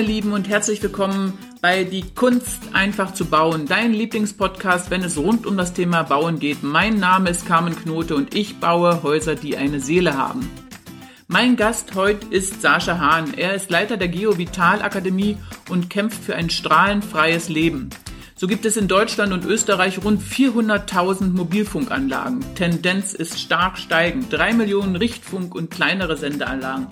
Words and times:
meine 0.00 0.12
Lieben, 0.12 0.32
und 0.32 0.48
herzlich 0.48 0.82
willkommen 0.82 1.36
bei 1.60 1.84
Die 1.84 2.14
Kunst 2.14 2.58
einfach 2.72 3.12
zu 3.12 3.26
bauen, 3.26 3.66
dein 3.66 3.92
Lieblingspodcast, 3.92 4.90
wenn 4.90 5.02
es 5.02 5.18
rund 5.18 5.46
um 5.46 5.58
das 5.58 5.74
Thema 5.74 6.04
Bauen 6.04 6.38
geht. 6.38 6.62
Mein 6.62 6.98
Name 6.98 7.28
ist 7.28 7.44
Carmen 7.44 7.76
Knote 7.76 8.14
und 8.16 8.34
ich 8.34 8.60
baue 8.60 9.02
Häuser, 9.02 9.34
die 9.34 9.58
eine 9.58 9.78
Seele 9.78 10.16
haben. 10.16 10.50
Mein 11.28 11.56
Gast 11.56 11.96
heute 11.96 12.26
ist 12.30 12.62
Sascha 12.62 12.98
Hahn. 12.98 13.34
Er 13.36 13.54
ist 13.54 13.70
Leiter 13.70 13.98
der 13.98 14.08
Geo 14.08 14.38
Vital 14.38 14.80
Akademie 14.80 15.36
und 15.68 15.90
kämpft 15.90 16.24
für 16.24 16.34
ein 16.34 16.48
strahlenfreies 16.48 17.50
Leben. 17.50 17.90
So 18.36 18.46
gibt 18.46 18.64
es 18.64 18.78
in 18.78 18.88
Deutschland 18.88 19.34
und 19.34 19.44
Österreich 19.44 20.02
rund 20.02 20.22
400.000 20.22 21.32
Mobilfunkanlagen. 21.32 22.42
Tendenz 22.54 23.12
ist 23.12 23.38
stark 23.38 23.76
steigend. 23.76 24.32
Drei 24.32 24.54
Millionen 24.54 24.96
Richtfunk- 24.96 25.54
und 25.54 25.70
kleinere 25.70 26.16
Sendeanlagen. 26.16 26.86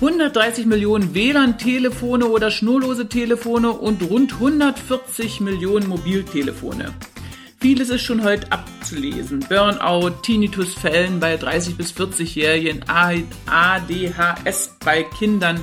130 0.00 0.64
Millionen 0.64 1.14
WLAN-Telefone 1.14 2.24
oder 2.26 2.50
schnurlose 2.50 3.06
Telefone 3.06 3.70
und 3.72 4.02
rund 4.02 4.32
140 4.32 5.42
Millionen 5.42 5.88
Mobiltelefone. 5.88 6.94
Vieles 7.58 7.90
ist 7.90 8.00
schon 8.00 8.24
heute 8.24 8.50
abzulesen. 8.50 9.44
Burnout, 9.46 10.22
Tinnitusfällen 10.22 11.20
bei 11.20 11.36
30 11.36 11.76
bis 11.76 11.92
40-Jährigen, 11.92 12.82
ADHS 12.88 14.76
bei 14.82 15.02
Kindern. 15.02 15.62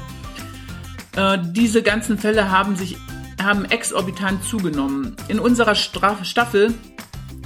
Äh, 1.16 1.40
diese 1.41 1.82
ganzen 1.82 2.20
Fälle 2.20 2.52
haben 2.52 2.76
sich 2.76 2.96
haben 3.41 3.66
exorbitant 3.66 4.44
zugenommen. 4.44 5.16
In 5.30 5.40
unserer 5.40 5.74
Staffel 5.74 6.76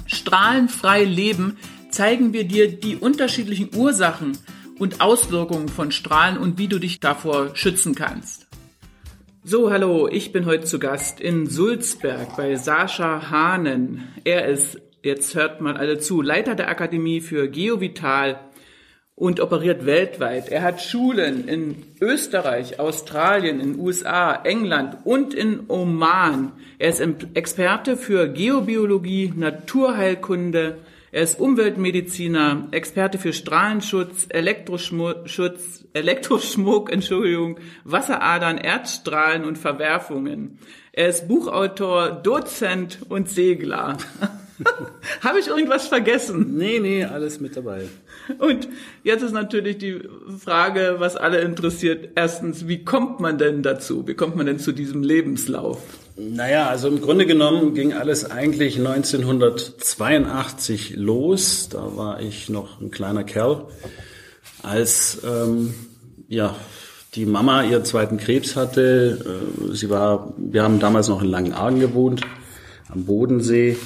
Strahlenfrei 0.07 1.05
Leben 1.05 1.57
zeigen 1.89 2.33
wir 2.33 2.43
dir 2.43 2.69
die 2.69 2.97
unterschiedlichen 2.97 3.69
Ursachen 3.73 4.37
und 4.81 4.99
Auswirkungen 4.99 5.69
von 5.69 5.91
Strahlen 5.91 6.39
und 6.39 6.57
wie 6.57 6.67
du 6.67 6.79
dich 6.79 6.99
davor 6.99 7.55
schützen 7.55 7.93
kannst. 7.93 8.47
So, 9.43 9.69
hallo, 9.69 10.07
ich 10.07 10.31
bin 10.31 10.47
heute 10.47 10.63
zu 10.63 10.79
Gast 10.79 11.21
in 11.21 11.45
Sulzberg 11.45 12.35
bei 12.35 12.55
Sascha 12.55 13.29
Hahnen. 13.29 14.07
Er 14.23 14.47
ist, 14.47 14.81
jetzt 15.03 15.35
hört 15.35 15.61
mal 15.61 15.77
alle 15.77 15.99
zu, 15.99 16.23
Leiter 16.23 16.55
der 16.55 16.67
Akademie 16.67 17.21
für 17.21 17.47
Geovital 17.47 18.39
und 19.13 19.39
operiert 19.39 19.85
weltweit. 19.85 20.49
Er 20.49 20.63
hat 20.63 20.81
Schulen 20.81 21.47
in 21.47 21.75
Österreich, 22.01 22.79
Australien, 22.79 23.59
in 23.59 23.77
USA, 23.79 24.33
England 24.33 24.97
und 25.03 25.35
in 25.35 25.59
Oman. 25.67 26.53
Er 26.79 26.89
ist 26.89 27.03
Experte 27.35 27.97
für 27.97 28.27
Geobiologie, 28.29 29.31
Naturheilkunde, 29.35 30.79
er 31.11 31.23
ist 31.23 31.39
Umweltmediziner, 31.39 32.69
Experte 32.71 33.17
für 33.17 33.33
Strahlenschutz, 33.33 34.27
Elektroschutz, 34.29 35.85
Elektroschmuck, 35.91 36.89
Entschuldigung, 36.93 37.59
Wasseradern, 37.83 38.57
Erdstrahlen 38.57 39.43
und 39.43 39.57
Verwerfungen. 39.57 40.59
Er 40.93 41.09
ist 41.09 41.27
Buchautor, 41.27 42.11
Dozent 42.11 42.99
und 43.09 43.27
Segler. 43.29 43.97
Habe 45.21 45.39
ich 45.39 45.47
irgendwas 45.47 45.87
vergessen? 45.87 46.55
Nee, 46.57 46.79
nee, 46.79 47.03
alles 47.03 47.41
mit 47.41 47.57
dabei. 47.57 47.89
Und 48.37 48.69
jetzt 49.03 49.23
ist 49.23 49.33
natürlich 49.33 49.79
die 49.79 50.01
Frage, 50.39 50.95
was 50.99 51.17
alle 51.17 51.41
interessiert. 51.41 52.11
Erstens, 52.15 52.67
wie 52.67 52.85
kommt 52.85 53.19
man 53.19 53.37
denn 53.37 53.63
dazu? 53.63 54.07
Wie 54.07 54.13
kommt 54.13 54.35
man 54.35 54.45
denn 54.45 54.59
zu 54.59 54.71
diesem 54.71 55.03
Lebenslauf? 55.03 55.81
Naja, 56.29 56.69
also 56.69 56.87
im 56.87 57.01
Grunde 57.01 57.25
genommen 57.25 57.73
ging 57.73 57.93
alles 57.93 58.29
eigentlich 58.29 58.77
1982 58.77 60.95
los. 60.95 61.69
Da 61.69 61.97
war 61.97 62.21
ich 62.21 62.47
noch 62.47 62.79
ein 62.79 62.91
kleiner 62.91 63.23
Kerl, 63.23 63.65
als 64.61 65.19
ähm, 65.25 65.73
ja 66.27 66.55
die 67.15 67.25
Mama 67.25 67.63
ihren 67.63 67.85
zweiten 67.85 68.17
Krebs 68.17 68.55
hatte. 68.55 69.41
Äh, 69.71 69.73
sie 69.73 69.89
war, 69.89 70.35
wir 70.37 70.61
haben 70.61 70.79
damals 70.79 71.07
noch 71.07 71.23
in 71.23 71.29
Langenargen 71.29 71.79
gewohnt, 71.79 72.21
am 72.89 73.05
Bodensee. 73.05 73.77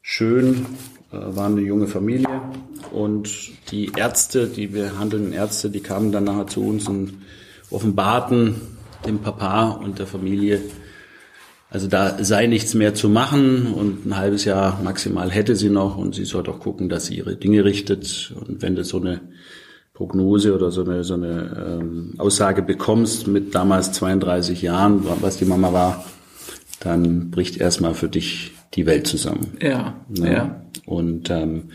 Schön, 0.00 0.66
äh, 1.12 1.16
war 1.16 1.46
eine 1.46 1.60
junge 1.60 1.86
Familie 1.86 2.42
und 2.90 3.30
die 3.70 3.92
Ärzte, 3.96 4.48
die 4.48 4.66
behandelnden 4.66 5.32
Ärzte, 5.32 5.70
die 5.70 5.80
kamen 5.80 6.10
dann 6.10 6.24
nachher 6.24 6.48
zu 6.48 6.66
uns 6.66 6.88
und 6.88 7.22
offenbarten 7.70 8.60
dem 9.06 9.20
Papa 9.20 9.70
und 9.70 10.00
der 10.00 10.08
Familie, 10.08 10.60
also 11.72 11.88
da 11.88 12.22
sei 12.22 12.46
nichts 12.46 12.74
mehr 12.74 12.94
zu 12.94 13.08
machen 13.08 13.72
und 13.72 14.04
ein 14.04 14.16
halbes 14.18 14.44
Jahr 14.44 14.80
maximal 14.82 15.30
hätte 15.30 15.56
sie 15.56 15.70
noch 15.70 15.96
und 15.96 16.14
sie 16.14 16.26
soll 16.26 16.42
doch 16.42 16.60
gucken, 16.60 16.90
dass 16.90 17.06
sie 17.06 17.16
ihre 17.16 17.34
Dinge 17.36 17.64
richtet. 17.64 18.34
Und 18.46 18.60
wenn 18.60 18.76
du 18.76 18.84
so 18.84 19.00
eine 19.00 19.22
Prognose 19.94 20.54
oder 20.54 20.70
so 20.70 20.84
eine, 20.84 21.02
so 21.02 21.14
eine 21.14 21.80
ähm, 21.80 22.14
Aussage 22.18 22.60
bekommst 22.60 23.26
mit 23.26 23.54
damals 23.54 23.92
32 23.92 24.60
Jahren, 24.60 25.06
was 25.22 25.38
die 25.38 25.46
Mama 25.46 25.72
war, 25.72 26.04
dann 26.80 27.30
bricht 27.30 27.56
erstmal 27.56 27.94
für 27.94 28.08
dich 28.08 28.52
die 28.74 28.84
Welt 28.84 29.06
zusammen. 29.06 29.56
Ja, 29.62 29.94
ja. 30.10 30.26
ja. 30.30 30.62
Und 30.84 31.30
ähm, 31.30 31.70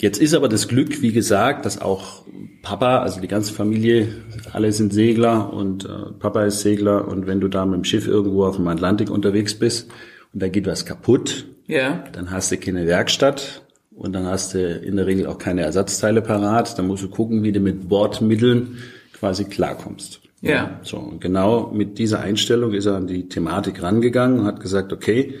Jetzt 0.00 0.20
ist 0.20 0.34
aber 0.34 0.48
das 0.48 0.66
Glück, 0.66 1.02
wie 1.02 1.12
gesagt, 1.12 1.64
dass 1.64 1.80
auch 1.80 2.24
Papa, 2.62 2.98
also 2.98 3.20
die 3.20 3.28
ganze 3.28 3.52
Familie, 3.52 4.08
alle 4.52 4.72
sind 4.72 4.92
Segler 4.92 5.52
und 5.52 5.84
äh, 5.84 6.12
Papa 6.18 6.44
ist 6.44 6.60
Segler 6.60 7.06
und 7.06 7.26
wenn 7.26 7.40
du 7.40 7.48
da 7.48 7.64
mit 7.64 7.76
dem 7.76 7.84
Schiff 7.84 8.08
irgendwo 8.08 8.44
auf 8.44 8.56
dem 8.56 8.66
Atlantik 8.66 9.08
unterwegs 9.08 9.54
bist 9.54 9.90
und 10.32 10.42
da 10.42 10.48
geht 10.48 10.66
was 10.66 10.84
kaputt, 10.84 11.46
ja. 11.66 12.04
dann 12.12 12.30
hast 12.30 12.50
du 12.50 12.56
keine 12.56 12.86
Werkstatt 12.86 13.62
und 13.94 14.12
dann 14.12 14.26
hast 14.26 14.54
du 14.54 14.58
in 14.58 14.96
der 14.96 15.06
Regel 15.06 15.26
auch 15.26 15.38
keine 15.38 15.62
Ersatzteile 15.62 16.22
parat. 16.22 16.76
Dann 16.78 16.88
musst 16.88 17.04
du 17.04 17.08
gucken, 17.08 17.44
wie 17.44 17.52
du 17.52 17.60
mit 17.60 17.88
Bordmitteln 17.88 18.78
quasi 19.12 19.44
klarkommst. 19.44 20.20
Ja. 20.40 20.80
So, 20.82 20.98
und 20.98 21.20
genau 21.20 21.70
mit 21.72 21.98
dieser 21.98 22.20
Einstellung 22.20 22.74
ist 22.74 22.86
er 22.86 22.96
an 22.96 23.06
die 23.06 23.28
Thematik 23.28 23.82
rangegangen 23.82 24.40
und 24.40 24.46
hat 24.46 24.60
gesagt, 24.60 24.92
okay, 24.92 25.34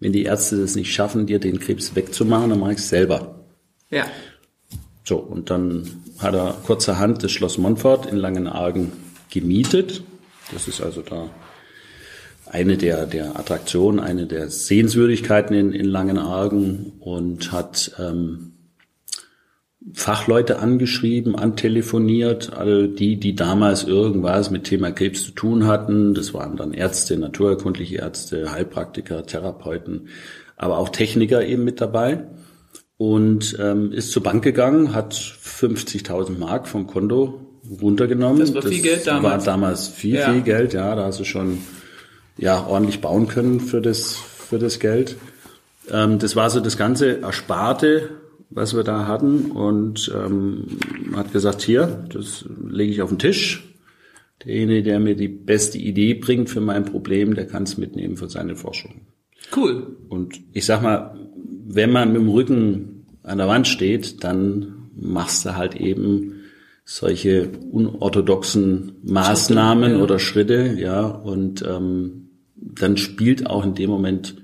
wenn 0.00 0.12
die 0.12 0.24
Ärzte 0.24 0.60
das 0.60 0.76
nicht 0.76 0.92
schaffen, 0.92 1.26
dir 1.26 1.38
den 1.38 1.60
Krebs 1.60 1.94
wegzumachen, 1.94 2.50
dann 2.50 2.60
mach 2.60 2.70
ich 2.70 2.78
es 2.78 2.88
selber. 2.88 3.39
Ja. 3.90 4.06
So, 5.04 5.16
und 5.16 5.50
dann 5.50 6.02
hat 6.18 6.34
er 6.34 6.56
kurzerhand 6.64 7.22
das 7.24 7.32
Schloss 7.32 7.58
Montfort 7.58 8.06
in 8.06 8.16
Langenargen 8.16 8.92
gemietet. 9.30 10.02
Das 10.52 10.68
ist 10.68 10.80
also 10.80 11.02
da 11.02 11.28
eine 12.46 12.76
der, 12.76 13.06
der 13.06 13.38
Attraktionen, 13.38 14.00
eine 14.00 14.26
der 14.26 14.50
Sehenswürdigkeiten 14.50 15.54
in, 15.56 15.72
in 15.72 15.86
Langenargen 15.86 16.92
und 17.00 17.52
hat 17.52 17.92
ähm, 17.98 18.52
Fachleute 19.94 20.58
angeschrieben, 20.58 21.36
antelefoniert, 21.36 22.52
all 22.52 22.88
die, 22.88 23.16
die 23.18 23.34
damals 23.34 23.84
irgendwas 23.84 24.50
mit 24.50 24.64
Thema 24.64 24.90
Krebs 24.90 25.24
zu 25.24 25.30
tun 25.32 25.66
hatten. 25.66 26.14
Das 26.14 26.34
waren 26.34 26.56
dann 26.56 26.74
Ärzte, 26.74 27.16
naturerkundliche 27.16 27.96
Ärzte, 27.96 28.52
Heilpraktiker, 28.52 29.26
Therapeuten, 29.26 30.08
aber 30.56 30.78
auch 30.78 30.90
Techniker 30.90 31.44
eben 31.44 31.64
mit 31.64 31.80
dabei 31.80 32.24
und 33.00 33.56
ähm, 33.58 33.92
ist 33.92 34.12
zur 34.12 34.22
Bank 34.22 34.44
gegangen, 34.44 34.94
hat 34.94 35.14
50.000 35.14 36.36
Mark 36.36 36.68
vom 36.68 36.86
Konto 36.86 37.40
runtergenommen. 37.80 38.40
Das 38.40 38.54
war 38.54 38.60
viel 38.60 38.72
das 38.72 38.82
Geld 38.82 39.06
damals. 39.06 39.46
War 39.46 39.52
damals 39.54 39.88
viel, 39.88 40.16
ja. 40.16 40.30
viel 40.30 40.42
Geld, 40.42 40.74
ja. 40.74 40.94
Da 40.94 41.06
hast 41.06 41.18
du 41.18 41.24
schon 41.24 41.56
ja 42.36 42.66
ordentlich 42.66 43.00
bauen 43.00 43.26
können 43.26 43.60
für 43.60 43.80
das 43.80 44.16
für 44.16 44.58
das 44.58 44.80
Geld. 44.80 45.16
Ähm, 45.90 46.18
das 46.18 46.36
war 46.36 46.50
so 46.50 46.60
das 46.60 46.76
ganze 46.76 47.22
Ersparte, 47.22 48.10
was 48.50 48.76
wir 48.76 48.82
da 48.82 49.06
hatten 49.06 49.50
und 49.50 50.12
ähm, 50.14 50.66
hat 51.16 51.32
gesagt, 51.32 51.62
hier, 51.62 52.04
das 52.12 52.44
lege 52.68 52.92
ich 52.92 53.00
auf 53.00 53.08
den 53.08 53.18
Tisch. 53.18 53.76
Derjenige, 54.44 54.82
der 54.82 55.00
mir 55.00 55.16
die 55.16 55.28
beste 55.28 55.78
Idee 55.78 56.12
bringt 56.12 56.50
für 56.50 56.60
mein 56.60 56.84
Problem, 56.84 57.34
der 57.34 57.46
kann 57.46 57.62
es 57.62 57.78
mitnehmen 57.78 58.18
für 58.18 58.28
seine 58.28 58.56
Forschung. 58.56 59.06
Cool. 59.56 59.96
Und 60.10 60.38
ich 60.52 60.66
sag 60.66 60.82
mal, 60.82 61.16
wenn 61.66 61.92
man 61.92 62.12
mit 62.12 62.20
dem 62.20 62.28
Rücken 62.28 62.89
an 63.22 63.38
der 63.38 63.48
Wand 63.48 63.66
steht, 63.66 64.24
dann 64.24 64.90
machst 64.96 65.44
du 65.44 65.56
halt 65.56 65.76
eben 65.76 66.40
solche 66.84 67.50
unorthodoxen 67.70 68.96
Maßnahmen 69.02 69.84
Schritte, 69.84 69.96
ja. 69.96 70.02
oder 70.02 70.18
Schritte, 70.18 70.74
ja, 70.78 71.06
und 71.06 71.62
ähm, 71.62 72.30
dann 72.56 72.96
spielt 72.96 73.46
auch 73.46 73.64
in 73.64 73.74
dem 73.74 73.90
Moment 73.90 74.36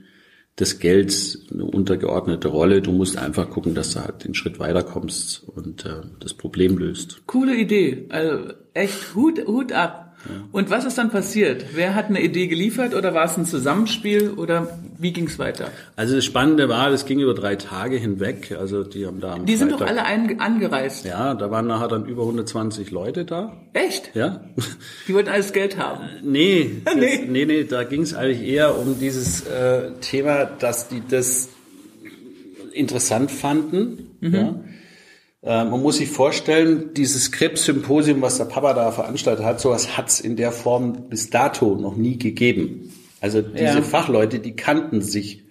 das 0.55 0.78
Geld 0.78 1.38
eine 1.52 1.64
untergeordnete 1.64 2.49
Rolle. 2.49 2.81
Du 2.81 2.93
musst 2.93 3.19
einfach 3.19 3.50
gucken, 3.50 3.75
dass 3.75 3.93
du 3.93 4.00
halt 4.00 4.25
den 4.25 4.34
Schritt 4.34 4.58
weiterkommst 4.58 5.46
und 5.46 5.84
äh, 5.84 6.02
das 6.20 6.34
Problem 6.34 6.79
löst. 6.79 7.26
Coole 7.26 7.55
Idee, 7.55 8.06
also 8.08 8.52
echt 8.72 9.14
Hut, 9.14 9.46
Hut 9.46 9.72
ab. 9.72 10.06
Und 10.52 10.70
was 10.70 10.84
ist 10.84 10.99
dann 10.99 11.11
passiert? 11.11 11.67
Wer 11.75 11.94
hat 11.94 12.06
eine 12.06 12.20
Idee 12.20 12.46
geliefert 12.46 12.94
oder 12.94 13.14
war 13.14 13.25
es 13.25 13.37
ein 13.37 13.44
Zusammenspiel 13.44 14.31
oder 14.31 14.78
wie 14.99 15.12
ging 15.12 15.26
es 15.26 15.38
weiter? 15.38 15.70
Also 15.96 16.17
das 16.17 16.25
Spannende 16.25 16.69
war, 16.69 16.90
das 16.90 17.06
ging 17.06 17.20
über 17.20 17.34
drei 17.34 17.56
Tage 17.56 17.96
hinweg. 17.96 18.56
Also 18.58 18.82
die 18.82 19.06
haben 19.06 19.20
da. 19.20 19.38
die 19.38 19.56
sind 19.56 19.73
doch 19.73 19.81
alle 19.81 20.05
ein, 20.05 20.40
angereist. 20.40 21.05
Ja, 21.05 21.34
da 21.34 21.50
waren 21.50 21.67
nachher 21.67 21.88
dann 21.88 22.06
über 22.06 22.23
120 22.23 22.90
Leute 22.90 23.25
da. 23.25 23.56
Echt? 23.73 24.14
Ja. 24.14 24.40
Die 25.08 25.14
wollten 25.14 25.28
alles 25.28 25.52
Geld 25.52 25.78
haben. 25.78 26.05
nee, 26.23 26.76
das, 26.84 26.94
nee, 26.94 27.26
nee, 27.29 27.44
nee, 27.44 27.64
da 27.64 27.84
ging 27.84 28.02
es 28.02 28.14
eigentlich 28.14 28.46
eher 28.46 28.79
um 28.79 28.99
dieses 28.99 29.46
äh, 29.46 29.90
Thema, 30.00 30.44
dass 30.44 30.88
die 30.88 31.02
das 31.08 31.49
interessant 32.72 33.31
fanden. 33.31 34.11
Mhm. 34.20 34.34
Ja 34.34 34.40
Äh, 34.40 34.75
man 35.46 35.81
muss 35.81 35.98
sich 35.98 36.08
vorstellen, 36.08 36.90
dieses 36.94 37.31
Krebs-Symposium, 37.31 38.20
was 38.20 38.38
der 38.38 38.46
Papa 38.46 38.75
da 38.75 38.90
veranstaltet 38.90 39.44
hat, 39.44 39.60
sowas 39.60 39.96
hat's 39.96 40.20
in 40.20 40.37
der 40.37 40.50
Form 40.52 41.08
bis 41.08 41.31
dato 41.31 41.76
noch 41.76 41.96
nie 41.96 42.19
gegeben. 42.19 42.93
Also 43.20 43.43
diese 43.43 43.64
Ja. 43.64 43.82
Fachleute, 43.82 44.40
die 44.40 44.56
kannten 44.56 45.00
sich 45.00 45.44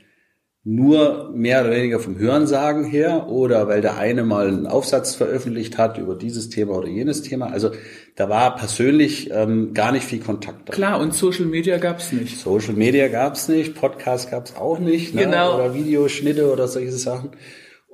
nur 0.68 1.30
mehr 1.34 1.62
oder 1.62 1.72
weniger 1.72 2.00
vom 2.00 2.18
Hörensagen 2.18 2.86
her 2.86 3.28
oder 3.30 3.68
weil 3.68 3.82
der 3.82 3.98
eine 3.98 4.24
mal 4.24 4.48
einen 4.48 4.66
Aufsatz 4.66 5.14
veröffentlicht 5.14 5.78
hat 5.78 6.00
über 6.00 6.16
dieses 6.16 6.50
Thema 6.50 6.74
oder 6.76 6.88
jenes 6.88 7.22
Thema. 7.22 7.52
Also 7.52 7.70
da 8.16 8.30
war 8.30 8.56
persönlich 8.56 9.30
ähm, 9.32 9.76
gar 9.76 9.92
nicht 9.92 10.06
viel 10.06 10.20
Kontakt 10.20 10.68
da. 10.68 10.74
Klar, 10.74 11.00
und 11.00 11.14
Social 11.14 11.46
Media 11.46 11.78
gab's 11.78 12.12
nicht. 12.12 12.40
Social 12.40 12.74
Media 12.74 13.10
gab's 13.10 13.48
nicht, 13.48 13.76
Podcast 13.76 14.32
gab's 14.32 14.56
auch 14.56 14.80
nicht, 14.80 15.14
ne? 15.14 15.26
Genau. 15.26 15.54
oder 15.56 15.76
Videoschnitte 15.76 16.52
oder 16.52 16.68
solche 16.68 16.94
Sachen. 16.94 17.30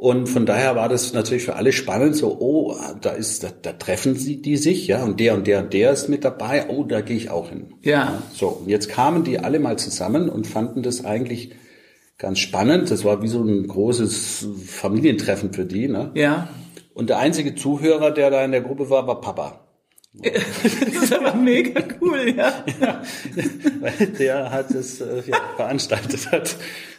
Und 0.01 0.25
von 0.29 0.47
daher 0.47 0.75
war 0.75 0.89
das 0.89 1.13
natürlich 1.13 1.43
für 1.43 1.57
alle 1.57 1.71
spannend, 1.71 2.15
so, 2.15 2.35
oh, 2.39 2.75
da 3.01 3.11
ist, 3.11 3.43
da, 3.43 3.49
da 3.61 3.73
treffen 3.73 4.15
sie 4.15 4.41
die 4.41 4.57
sich, 4.57 4.87
ja, 4.87 5.03
und 5.03 5.19
der 5.19 5.35
und 5.35 5.45
der 5.45 5.59
und 5.59 5.73
der 5.73 5.91
ist 5.91 6.09
mit 6.09 6.25
dabei, 6.25 6.69
oh, 6.69 6.83
da 6.85 7.01
gehe 7.01 7.15
ich 7.15 7.29
auch 7.29 7.49
hin. 7.49 7.75
Ja. 7.83 8.23
So, 8.33 8.47
und 8.47 8.67
jetzt 8.67 8.89
kamen 8.89 9.23
die 9.23 9.37
alle 9.37 9.59
mal 9.59 9.77
zusammen 9.77 10.27
und 10.27 10.47
fanden 10.47 10.81
das 10.81 11.05
eigentlich 11.05 11.51
ganz 12.17 12.39
spannend. 12.39 12.89
Das 12.89 13.05
war 13.05 13.21
wie 13.21 13.27
so 13.27 13.43
ein 13.43 13.67
großes 13.67 14.47
Familientreffen 14.65 15.53
für 15.53 15.65
die, 15.65 15.87
ne? 15.87 16.09
Ja. 16.15 16.49
Und 16.95 17.11
der 17.11 17.19
einzige 17.19 17.53
Zuhörer, 17.53 18.09
der 18.09 18.31
da 18.31 18.43
in 18.43 18.53
der 18.53 18.61
Gruppe 18.61 18.89
war, 18.89 19.05
war 19.05 19.21
Papa. 19.21 19.60
Das 20.13 21.03
ist 21.03 21.13
aber 21.13 21.33
mega 21.35 21.81
cool, 22.01 22.33
ja. 22.35 22.65
Weil 23.79 24.07
der 24.07 24.51
hat 24.51 24.71
es 24.71 24.99
äh, 24.99 25.23
ja, 25.25 25.37
veranstaltet 25.55 26.31
hat. 26.31 26.57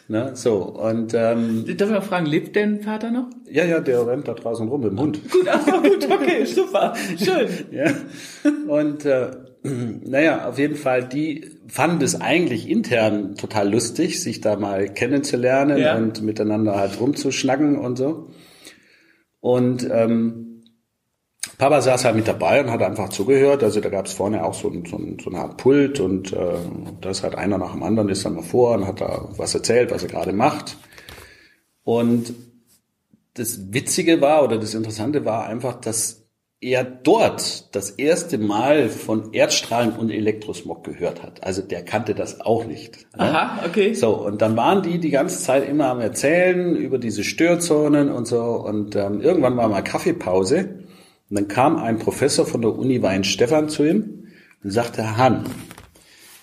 Ne? 0.08 0.32
So, 0.34 0.56
und 0.64 1.12
ähm, 1.14 1.64
Darf 1.76 1.88
ich 1.88 1.94
mal 1.94 2.00
fragen, 2.00 2.26
lebt 2.26 2.56
dein 2.56 2.80
Vater 2.80 3.10
noch? 3.10 3.26
ja, 3.50 3.64
ja, 3.64 3.80
der 3.80 4.06
rennt 4.06 4.26
da 4.28 4.34
draußen 4.34 4.66
rum 4.66 4.80
mit 4.80 4.90
dem 4.92 4.98
Hund. 5.00 5.20
Gut, 5.30 5.46
ach 5.48 5.60
so, 5.64 5.80
gut, 5.82 6.10
okay, 6.10 6.44
super, 6.46 6.94
schön. 7.22 7.48
Ja. 7.70 7.92
Und 8.66 9.04
äh, 9.04 9.30
naja, 9.62 10.48
auf 10.48 10.58
jeden 10.58 10.74
Fall, 10.76 11.04
die 11.06 11.50
fanden 11.68 12.02
es 12.02 12.20
eigentlich 12.20 12.68
intern 12.68 13.36
total 13.36 13.70
lustig, 13.70 14.20
sich 14.22 14.40
da 14.40 14.56
mal 14.56 14.88
kennenzulernen 14.88 15.78
Ja. 15.78 15.96
und 15.96 16.22
miteinander 16.22 16.76
halt 16.76 16.98
rumzuschnacken 16.98 17.76
und 17.78 17.96
so. 17.96 18.30
Und 19.40 19.88
ähm, 19.90 20.51
Papa 21.58 21.80
saß 21.80 22.04
halt 22.04 22.16
mit 22.16 22.28
dabei 22.28 22.62
und 22.62 22.70
hat 22.70 22.82
einfach 22.82 23.08
zugehört. 23.08 23.62
Also 23.62 23.80
da 23.80 23.88
gab 23.88 24.06
es 24.06 24.12
vorne 24.12 24.44
auch 24.44 24.54
so, 24.54 24.68
ein, 24.68 24.84
so, 24.84 24.96
ein, 24.96 25.18
so 25.22 25.30
eine 25.30 25.40
Art 25.40 25.56
Pult 25.56 26.00
und 26.00 26.32
äh, 26.32 26.58
da 27.00 27.10
ist 27.10 27.22
halt 27.22 27.34
einer 27.34 27.58
nach 27.58 27.72
dem 27.72 27.82
anderen 27.82 28.08
ist 28.08 28.24
dann 28.24 28.34
mal 28.34 28.42
vor 28.42 28.74
und 28.74 28.86
hat 28.86 29.00
da 29.00 29.28
was 29.36 29.54
erzählt, 29.54 29.90
was 29.90 30.02
er 30.02 30.08
gerade 30.08 30.32
macht. 30.32 30.76
Und 31.84 32.34
das 33.34 33.72
Witzige 33.72 34.20
war 34.20 34.44
oder 34.44 34.58
das 34.58 34.74
Interessante 34.74 35.24
war 35.24 35.46
einfach, 35.46 35.80
dass 35.80 36.22
er 36.60 36.84
dort 36.84 37.74
das 37.74 37.90
erste 37.90 38.38
Mal 38.38 38.88
von 38.88 39.32
Erdstrahlen 39.32 39.94
und 39.94 40.10
Elektrosmog 40.10 40.84
gehört 40.84 41.20
hat. 41.22 41.42
Also 41.42 41.60
der 41.60 41.84
kannte 41.84 42.14
das 42.14 42.40
auch 42.40 42.64
nicht. 42.64 42.98
ne? 43.16 43.22
Aha, 43.24 43.66
okay. 43.66 43.94
So, 43.94 44.10
und 44.16 44.42
dann 44.42 44.56
waren 44.56 44.82
die 44.82 45.00
die 45.00 45.10
ganze 45.10 45.42
Zeit 45.42 45.68
immer 45.68 45.86
am 45.86 46.00
Erzählen 46.00 46.76
über 46.76 46.98
diese 46.98 47.24
Störzonen 47.24 48.12
und 48.12 48.28
so. 48.28 48.42
Und 48.42 48.94
ähm, 48.94 49.20
irgendwann 49.20 49.56
war 49.56 49.68
mal 49.68 49.82
Kaffeepause. 49.82 50.81
Und 51.32 51.38
dann 51.38 51.48
kam 51.48 51.76
ein 51.78 51.98
Professor 51.98 52.44
von 52.44 52.60
der 52.60 52.76
Uni 52.78 53.00
Weinstefan 53.00 53.70
zu 53.70 53.84
ihm 53.84 54.24
und 54.62 54.70
sagte, 54.70 55.02
Herr 55.02 55.16
Hahn, 55.16 55.46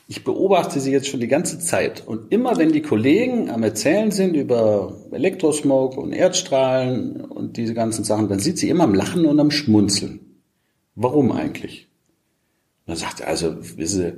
ich 0.08 0.24
beobachte 0.24 0.80
Sie 0.80 0.92
jetzt 0.92 1.08
schon 1.08 1.20
die 1.20 1.28
ganze 1.28 1.60
Zeit. 1.60 2.08
Und 2.08 2.32
immer 2.32 2.58
wenn 2.58 2.72
die 2.72 2.82
Kollegen 2.82 3.52
am 3.52 3.62
Erzählen 3.62 4.10
sind 4.10 4.34
über 4.34 4.98
Elektrosmog 5.12 5.96
und 5.96 6.12
Erdstrahlen 6.12 7.22
und 7.22 7.58
diese 7.58 7.76
ganzen 7.76 8.04
Sachen, 8.04 8.30
dann 8.30 8.40
sind 8.40 8.58
sie 8.58 8.68
immer 8.68 8.86
am 8.86 8.96
Lachen 8.96 9.28
und 9.28 9.40
am 9.40 9.52
Schmunzeln. 9.52 10.22
Warum 10.96 11.34
eigentlich? 11.34 11.88
Und 12.88 12.94
dann 12.94 12.98
sagt 12.98 13.20
er, 13.20 13.28
also, 13.28 13.58
wissen 13.78 14.02
Sie, 14.02 14.14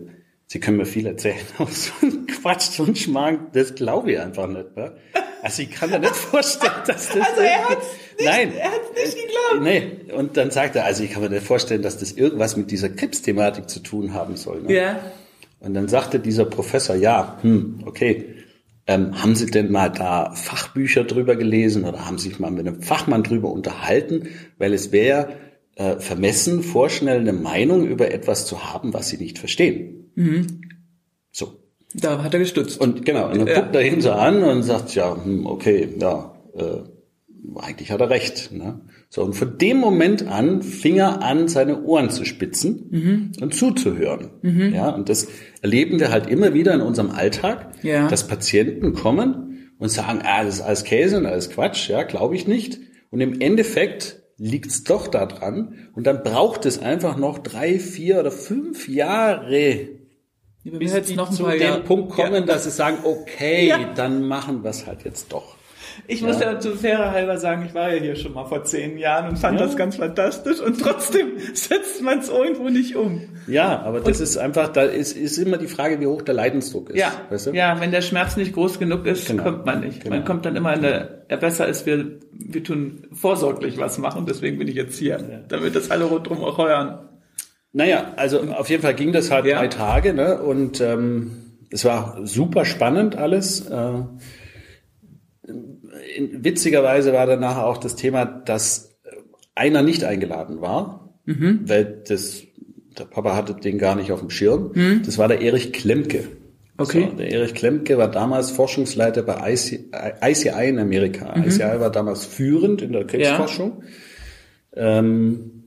Sie 0.48 0.62
können 0.62 0.78
mir 0.78 0.86
viel 0.86 1.06
erzählen, 1.06 1.46
aber 1.58 1.70
so 1.70 1.92
ein 2.02 2.28
Quatsch, 2.28 2.70
so 2.72 2.86
ein 2.86 2.96
Schmarrn, 2.96 3.48
das 3.52 3.76
glaube 3.76 4.14
ich 4.14 4.20
einfach 4.22 4.48
nicht. 4.48 4.74
Ne? 4.78 4.96
Also 5.42 5.64
ich 5.64 5.72
kann 5.72 5.90
mir 5.90 6.00
nicht 6.00 6.16
vorstellen, 6.32 6.72
dass 6.88 7.10
das... 7.10 7.28
Also 7.28 7.42
er 7.42 7.70
hat's 7.70 7.88
nicht- 8.22 8.32
Nein, 8.32 8.54
er 8.58 8.72
hat's 8.72 8.90
nicht 8.96 9.16
geglaubt. 9.16 9.62
Nee, 9.64 10.14
und 10.14 10.38
dann 10.38 10.52
sagt 10.52 10.76
er, 10.76 10.86
also 10.86 11.04
ich 11.04 11.12
kann 11.12 11.22
mir 11.22 11.30
nicht 11.30 11.46
vorstellen, 11.46 11.82
dass 11.82 11.98
das 11.98 12.12
irgendwas 12.14 12.56
mit 12.58 12.72
dieser 12.72 12.90
Krebsthematik 12.90 13.70
zu 13.70 13.80
tun 13.82 14.14
haben 14.14 14.36
soll. 14.38 14.62
Ne? 14.64 14.74
Ja. 14.74 15.00
Und 15.60 15.74
dann 15.74 15.88
sagte 15.88 16.20
dieser 16.20 16.46
Professor, 16.46 16.96
ja, 16.96 17.38
hm, 17.42 17.84
okay, 17.86 18.26
ähm, 18.88 19.22
haben 19.22 19.36
Sie 19.36 19.46
denn 19.46 19.72
mal 19.72 19.90
da 19.90 20.34
Fachbücher 20.34 21.04
drüber 21.04 21.36
gelesen 21.36 21.86
oder 21.86 22.06
haben 22.08 22.18
Sie 22.18 22.30
sich 22.30 22.40
mal 22.40 22.50
mit 22.52 22.68
einem 22.68 22.82
Fachmann 22.82 23.22
drüber 23.24 23.52
unterhalten? 23.52 24.28
Weil 24.58 24.74
es 24.74 24.92
wäre 24.92 25.30
äh, 25.76 25.98
vermessen, 26.00 26.64
vorschnell 26.64 27.20
eine 27.20 27.34
Meinung 27.34 27.86
über 27.88 28.12
etwas 28.12 28.46
zu 28.48 28.74
haben, 28.74 28.94
was 28.94 29.10
Sie 29.10 29.18
nicht 29.18 29.38
verstehen. 29.38 30.12
So. 31.32 31.54
Da 31.94 32.24
hat 32.24 32.34
er 32.34 32.40
gestutzt. 32.40 32.80
Und 32.82 33.06
genau, 33.06 33.30
und 33.30 33.38
dann 33.40 33.48
Ja. 33.48 33.60
guckt 33.62 33.76
er 33.76 33.82
ihn 33.86 34.02
so 34.02 34.12
an 34.12 34.44
und 34.44 34.64
sagt, 34.64 34.96
ja, 34.96 35.16
hm, 35.24 35.46
okay, 35.46 35.90
ja, 36.00 36.34
äh, 36.56 36.78
eigentlich 37.60 37.92
hat 37.92 38.00
er 38.02 38.10
recht. 38.10 38.52
Ne? 38.52 38.82
So, 39.10 39.24
und 39.24 39.34
von 39.34 39.58
dem 39.58 39.78
Moment 39.78 40.28
an 40.28 40.62
fing 40.62 40.98
er 40.98 41.22
an, 41.22 41.48
seine 41.48 41.84
Ohren 41.84 42.10
zu 42.10 42.24
spitzen 42.26 42.88
Mhm. 42.92 43.32
und 43.42 43.54
zuzuhören. 43.56 44.30
Ja, 44.74 44.90
und 44.90 45.10
das 45.10 45.28
erleben 45.62 46.00
wir 46.00 46.12
halt 46.12 46.28
immer 46.28 46.54
wieder 46.54 46.74
in 46.74 46.82
unserem 46.82 47.12
Alltag, 47.12 47.72
Ja. 47.84 48.08
dass 48.08 48.28
Patienten 48.28 48.94
kommen 48.94 49.70
und 49.80 49.90
sagen, 49.90 50.22
ah, 50.24 50.44
das 50.44 50.56
ist 50.56 50.62
alles 50.62 50.84
Käse 50.84 51.18
und 51.18 51.26
alles 51.26 51.50
Quatsch, 51.50 51.90
ja, 51.90 52.04
glaube 52.04 52.36
ich 52.36 52.48
nicht. 52.48 52.80
Und 53.10 53.20
im 53.22 53.42
Endeffekt 53.42 54.22
liegt's 54.38 54.84
doch 54.84 55.08
daran. 55.08 55.90
Und 55.94 56.08
dann 56.08 56.24
braucht 56.24 56.66
es 56.66 56.80
einfach 56.80 57.18
noch 57.18 57.40
drei, 57.40 57.78
vier 57.80 58.20
oder 58.20 58.32
fünf 58.32 58.88
Jahre, 58.88 59.90
Wir 60.64 60.78
bis 60.80 60.94
jetzt 60.94 61.10
die 61.10 61.16
noch 61.16 61.32
zu 61.32 61.44
dem 61.48 61.84
Punkt 61.84 62.12
kommen, 62.12 62.34
Ja. 62.34 62.42
dass 62.42 62.64
sie 62.66 62.72
sagen, 62.72 62.98
okay, 63.04 63.68
Ja. 63.68 63.94
dann 63.96 64.28
machen 64.28 64.64
wir 64.64 64.70
es 64.70 64.86
halt 64.88 65.04
jetzt 65.04 65.34
doch. 65.34 65.58
Ich 66.08 66.22
muss 66.22 66.40
ja 66.40 66.60
zu 66.60 66.76
fairer 66.76 67.12
halber 67.12 67.38
sagen, 67.38 67.66
ich 67.68 67.74
war 67.74 67.94
ja 67.94 68.02
hier 68.02 68.16
schon 68.16 68.34
mal 68.34 68.46
vor 68.46 68.64
zehn 68.64 68.98
Jahren 68.98 69.30
und 69.30 69.38
fand 69.38 69.60
Ja. 69.60 69.66
das 69.66 69.76
ganz 69.76 69.96
fantastisch 69.98 70.60
und 70.60 70.80
trotzdem 70.82 71.38
setzt 71.54 72.02
man 72.02 72.20
es 72.20 72.30
irgendwo 72.30 72.70
nicht 72.70 72.96
um. 72.96 73.22
Ja, 73.48 73.82
aber 73.82 74.00
das 74.00 74.20
ist 74.20 74.38
einfach, 74.38 74.68
da 74.70 74.84
ist, 74.84 75.18
ist 75.18 75.38
immer 75.38 75.58
die 75.58 75.68
Frage, 75.68 76.00
wie 76.00 76.08
hoch 76.08 76.22
der 76.22 76.34
Leidensdruck 76.36 76.90
ist. 76.92 76.98
Ja, 77.00 77.12
weißt 77.30 77.48
du? 77.48 77.52
ja, 77.52 77.80
wenn 77.80 77.92
der 77.92 78.02
Schmerz 78.02 78.38
nicht 78.38 78.54
groß 78.54 78.80
genug 78.80 79.06
ist, 79.06 79.28
Genau. 79.28 79.44
kommt 79.44 79.66
man 79.66 79.82
nicht. 79.82 80.04
Genau. 80.04 80.16
Man 80.16 80.26
kommt 80.26 80.46
dann 80.46 80.56
immer 80.56 80.74
in 80.74 80.82
der, 80.82 81.26
ja, 81.30 81.38
besser 81.38 81.68
ist, 81.68 81.86
wir, 81.86 82.20
wir 82.34 82.64
tun 82.64 83.08
vorsorglich 83.12 83.78
was 83.78 83.98
machen, 83.98 84.26
deswegen 84.28 84.58
bin 84.60 84.68
ich 84.68 84.76
jetzt 84.76 84.98
hier, 84.98 85.44
damit 85.48 85.76
das 85.76 85.90
alle 85.92 86.06
rundherum 86.06 86.44
auch 86.44 86.58
heuern. 86.58 87.08
Naja, 87.74 88.14
also 88.18 88.42
auf 88.42 88.70
jeden 88.70 88.82
Fall 88.84 88.94
ging 88.96 89.14
das 89.14 89.32
halt 89.32 89.46
Ja. 89.46 89.58
drei 89.60 89.68
Tage, 89.68 90.14
ne? 90.14 90.42
Und 90.42 90.82
ähm, 90.82 91.32
es 91.70 91.86
war 91.86 92.20
super 92.26 92.66
spannend 92.66 93.16
alles. 93.16 93.62
Äh, 93.70 93.94
witzigerweise 96.34 97.14
war 97.14 97.26
danach 97.26 97.58
auch 97.58 97.78
das 97.78 97.96
Thema, 97.96 98.26
dass 98.26 98.98
einer 99.56 99.82
nicht 99.84 100.04
eingeladen 100.04 100.62
war, 100.62 101.14
Mhm. 101.26 101.62
weil 101.66 102.02
das 102.08 102.44
der 102.98 103.06
Papa 103.06 103.36
hatte 103.36 103.54
den 103.54 103.78
gar 103.78 103.96
nicht 103.96 104.12
auf 104.12 104.20
dem 104.20 104.30
Schirm. 104.30 104.72
Das 105.06 105.18
war 105.18 105.28
der 105.30 105.40
Erich 105.42 105.72
Klemke. 105.72 106.20
Mhm. 106.24 106.28
Okay. 106.78 107.08
So, 107.12 107.16
der 107.18 107.32
Erich 107.32 107.54
Klemke 107.54 107.98
war 107.98 108.10
damals 108.10 108.52
Forschungsleiter 108.52 109.22
bei 109.24 109.54
ICI, 109.54 109.90
ICI 110.22 110.68
in 110.70 110.80
Amerika. 110.80 111.34
Mhm. 111.38 111.44
ICI 111.46 111.80
war 111.80 111.90
damals 111.92 112.26
führend 112.26 112.82
in 112.82 112.92
der 112.92 113.06
Krebsforschung. 113.06 113.84
Ähm, 114.76 115.64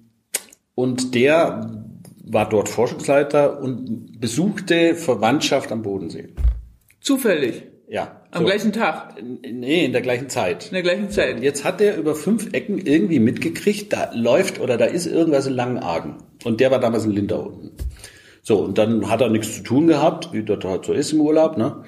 und 0.75 1.15
der 1.15 1.85
war 2.27 2.49
dort 2.49 2.69
Forschungsleiter 2.69 3.61
und 3.61 4.21
besuchte 4.21 4.95
Verwandtschaft 4.95 5.71
am 5.73 5.83
Bodensee. 5.83 6.29
Zufällig. 7.01 7.65
Ja. 7.89 8.23
Am 8.31 8.43
so. 8.43 8.47
gleichen 8.47 8.73
Tag. 8.73 9.15
Nee, 9.23 9.85
in 9.85 9.93
der 9.93 10.01
gleichen 10.01 10.29
Zeit. 10.29 10.67
In 10.67 10.75
der 10.75 10.83
gleichen 10.83 11.11
Zeit. 11.11 11.43
Jetzt 11.43 11.65
hat 11.65 11.81
er 11.81 11.97
über 11.97 12.15
fünf 12.15 12.53
Ecken 12.53 12.79
irgendwie 12.79 13.21
mitgekriegt, 13.21 13.93
da 13.93 14.11
läuft 14.15 14.61
oder 14.61 14.77
da 14.77 14.87
ist 14.87 15.07
irgendwas 15.07 15.47
in 15.47 15.55
Langenargen. 15.55 16.17
Und 16.45 16.61
der 16.61 16.71
war 16.71 16.81
damals 16.81 17.05
in 17.05 17.13
Linda 17.13 17.37
unten. 17.37 17.73
So, 18.43 18.59
und 18.59 18.79
dann 18.79 19.11
hat 19.11 19.21
er 19.21 19.31
nichts 19.31 19.57
zu 19.57 19.63
tun 19.63 19.87
gehabt, 19.87 20.33
wie 20.33 20.43
das 20.43 20.63
halt 20.65 20.85
so 20.85 20.93
ist 20.93 21.13
im 21.13 21.21
Urlaub, 21.21 21.57
ne? 21.57 21.85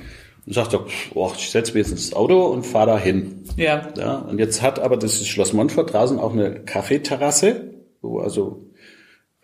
Und 0.46 0.52
sagt 0.52 0.74
er, 0.74 0.86
oh, 1.14 1.30
ich 1.36 1.50
setze 1.50 1.72
mich 1.74 1.86
jetzt 1.86 1.90
ins 1.90 2.14
Auto 2.14 2.46
und 2.46 2.64
fahre 2.64 2.86
da 2.86 2.98
hin. 2.98 3.44
Ja. 3.56 3.88
Ja, 3.96 4.16
und 4.18 4.38
jetzt 4.38 4.62
hat 4.62 4.78
aber 4.78 4.96
das 4.96 5.26
Schloss 5.26 5.52
Montfort 5.52 5.92
draußen 5.92 6.18
auch 6.18 6.32
eine 6.32 6.60
Kaffeeterrasse, 6.60 7.74
wo 8.00 8.20
also 8.20 8.70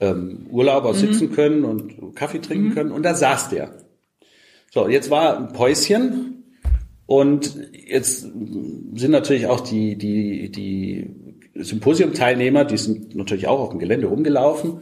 ähm, 0.00 0.46
Urlauber 0.50 0.94
sitzen 0.94 1.32
können 1.32 1.64
und 1.64 2.14
Kaffee 2.14 2.40
trinken 2.40 2.72
können. 2.74 2.92
Und 2.92 3.02
da 3.02 3.14
saß 3.14 3.48
der. 3.50 3.72
So, 4.70 4.88
jetzt 4.88 5.10
war 5.10 5.36
ein 5.36 5.52
Päuschen 5.52 6.41
und 7.06 7.58
jetzt 7.86 8.20
sind 8.20 9.10
natürlich 9.10 9.46
auch 9.46 9.60
die, 9.60 9.96
die, 9.96 10.50
die 10.50 11.10
Symposiumteilnehmer, 11.54 12.64
die 12.64 12.76
sind 12.76 13.14
natürlich 13.14 13.46
auch 13.46 13.60
auf 13.60 13.70
dem 13.70 13.78
Gelände 13.78 14.06
rumgelaufen. 14.06 14.80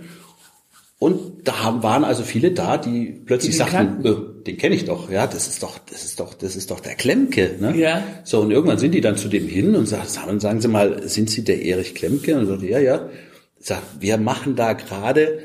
Und 0.99 1.49
da 1.49 1.83
waren 1.83 2.05
also 2.05 2.23
viele 2.23 2.53
da, 2.53 2.77
die 2.77 3.23
plötzlich 3.25 3.53
Die 3.53 3.57
sagten, 3.57 4.05
äh, 4.05 4.45
den 4.47 4.59
kenne 4.59 4.75
ich 4.75 4.85
doch, 4.85 5.11
ja, 5.11 5.27
das 5.27 5.49
ist 5.49 5.63
doch, 5.63 5.79
das 5.79 6.05
ist 6.05 6.21
doch, 6.21 6.35
das 6.35 6.57
ist 6.57 6.71
doch 6.71 6.81
der 6.81 6.95
Klemke, 6.95 7.57
ne? 7.59 7.75
Ja. 7.75 8.03
So, 8.23 8.41
und 8.41 8.51
irgendwann 8.51 8.77
sind 8.77 8.93
die 8.93 9.01
dann 9.01 9.17
zu 9.17 9.29
dem 9.29 9.49
hin 9.49 9.75
und 9.75 9.87
sagen, 9.87 10.39
sagen, 10.41 10.61
Sie 10.61 10.69
mal, 10.69 11.09
sind 11.09 11.31
Sie 11.31 11.43
der 11.43 11.63
Erich 11.63 11.95
Klemke? 11.95 12.39
Und 12.39 12.47
so, 12.47 12.55
ja, 12.57 12.79
ja. 12.79 13.09
Sagt, 13.59 13.83
wir 14.01 14.19
machen 14.19 14.57
da 14.57 14.75
gerade 14.75 15.41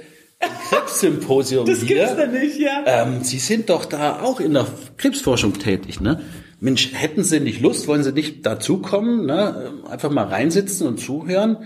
Krebssymposium 0.70 1.66
Das 1.66 1.82
hier. 1.82 1.98
gibt's 2.06 2.14
ja 2.18 2.28
nicht, 2.28 2.60
ja. 2.60 2.84
Ähm, 2.86 3.24
Sie 3.24 3.40
sind 3.40 3.70
doch 3.70 3.86
da 3.86 4.22
auch 4.22 4.40
in 4.40 4.54
der 4.54 4.66
Krebsforschung 4.98 5.54
tätig, 5.54 6.00
ne? 6.02 6.22
Mensch, 6.60 6.92
hätten 6.94 7.24
Sie 7.24 7.40
nicht 7.40 7.62
Lust, 7.62 7.88
wollen 7.88 8.04
Sie 8.04 8.12
nicht 8.14 8.46
dazukommen, 8.46 9.26
ne? 9.26 9.74
Einfach 9.90 10.10
mal 10.10 10.26
reinsitzen 10.26 10.88
und 10.88 11.00
zuhören. 11.00 11.58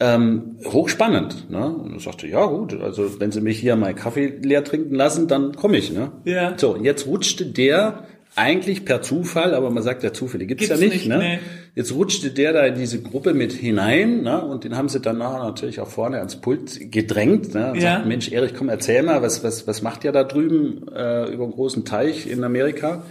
Ähm, 0.00 0.58
hochspannend, 0.64 1.50
ne? 1.50 1.66
Und 1.74 1.96
ich 1.96 2.04
sagte, 2.04 2.28
ja 2.28 2.44
gut, 2.46 2.72
also 2.80 3.18
wenn 3.20 3.32
Sie 3.32 3.40
mich 3.40 3.58
hier 3.58 3.74
meinen 3.74 3.96
Kaffee 3.96 4.26
leer 4.42 4.62
trinken 4.62 4.94
lassen, 4.94 5.26
dann 5.26 5.56
komme 5.56 5.76
ich, 5.76 5.90
ne? 5.92 6.12
Ja. 6.24 6.54
So, 6.56 6.74
und 6.74 6.84
jetzt 6.84 7.06
rutschte 7.06 7.46
der 7.46 8.04
eigentlich 8.36 8.84
per 8.84 9.02
Zufall, 9.02 9.54
aber 9.54 9.70
man 9.70 9.82
sagt 9.82 10.04
ja 10.04 10.12
Zufälle 10.12 10.46
gibt's, 10.46 10.66
Gibt's 10.68 10.80
ja 10.80 10.86
nicht, 10.86 10.94
nicht, 10.94 11.08
ne? 11.08 11.18
nee. 11.18 11.38
Jetzt 11.78 11.94
rutschte 11.94 12.30
der 12.30 12.52
da 12.52 12.66
in 12.66 12.74
diese 12.74 13.00
Gruppe 13.00 13.34
mit 13.34 13.52
hinein, 13.52 14.22
ne? 14.22 14.44
Und 14.44 14.64
den 14.64 14.76
haben 14.76 14.88
sie 14.88 14.98
dann 14.98 15.18
nachher 15.18 15.44
natürlich 15.44 15.78
auch 15.78 15.86
vorne 15.86 16.18
ans 16.18 16.34
Pult 16.34 16.90
gedrängt, 16.90 17.54
ne? 17.54 17.70
Und 17.70 17.76
Ja. 17.76 17.98
sagt, 17.98 18.06
Mensch, 18.06 18.32
Erich, 18.32 18.52
komm, 18.52 18.68
erzähl 18.68 19.04
mal, 19.04 19.22
was, 19.22 19.44
was, 19.44 19.68
was 19.68 19.80
macht 19.80 20.02
ihr 20.02 20.10
da 20.10 20.24
drüben 20.24 20.88
äh, 20.92 21.32
über 21.32 21.44
einen 21.44 21.52
großen 21.52 21.84
Teich 21.84 22.28
in 22.28 22.42
Amerika? 22.42 23.04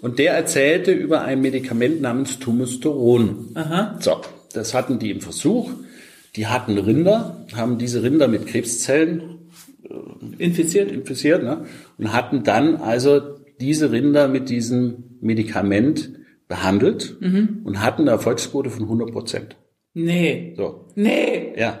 Und 0.00 0.20
der 0.20 0.34
erzählte 0.34 0.92
über 0.92 1.22
ein 1.22 1.40
Medikament 1.40 2.00
namens 2.00 2.38
Tumusteron. 2.38 3.48
Aha. 3.54 3.96
So, 3.98 4.18
das 4.54 4.74
hatten 4.74 5.00
die 5.00 5.10
im 5.10 5.20
Versuch. 5.20 5.68
Die 6.36 6.46
hatten 6.46 6.78
Rinder, 6.78 7.44
haben 7.56 7.78
diese 7.78 8.04
Rinder 8.04 8.28
mit 8.28 8.46
Krebszellen 8.46 9.22
Infiziert. 10.38 10.92
infiziert 10.92 11.42
ne? 11.42 11.64
und 11.98 12.12
hatten 12.12 12.44
dann 12.44 12.76
also 12.76 13.20
diese 13.60 13.90
Rinder 13.90 14.28
mit 14.28 14.50
diesem 14.50 15.16
Medikament 15.20 16.10
behandelt 16.48 17.16
und 17.64 17.80
hatten 17.82 18.02
eine 18.02 18.12
Erfolgsquote 18.12 18.70
von 18.70 18.84
100 18.84 19.12
Prozent. 19.12 19.56
Nee. 19.94 20.54
So, 20.56 20.88
Nee. 20.94 21.54
ja. 21.56 21.78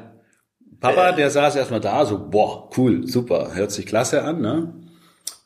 Papa, 0.80 1.12
der 1.12 1.30
saß 1.30 1.56
erstmal 1.56 1.80
da, 1.80 2.06
so, 2.06 2.28
boah, 2.30 2.70
cool, 2.76 3.06
super, 3.08 3.54
hört 3.54 3.72
sich 3.72 3.86
klasse 3.86 4.22
an, 4.22 4.40
ne? 4.40 4.74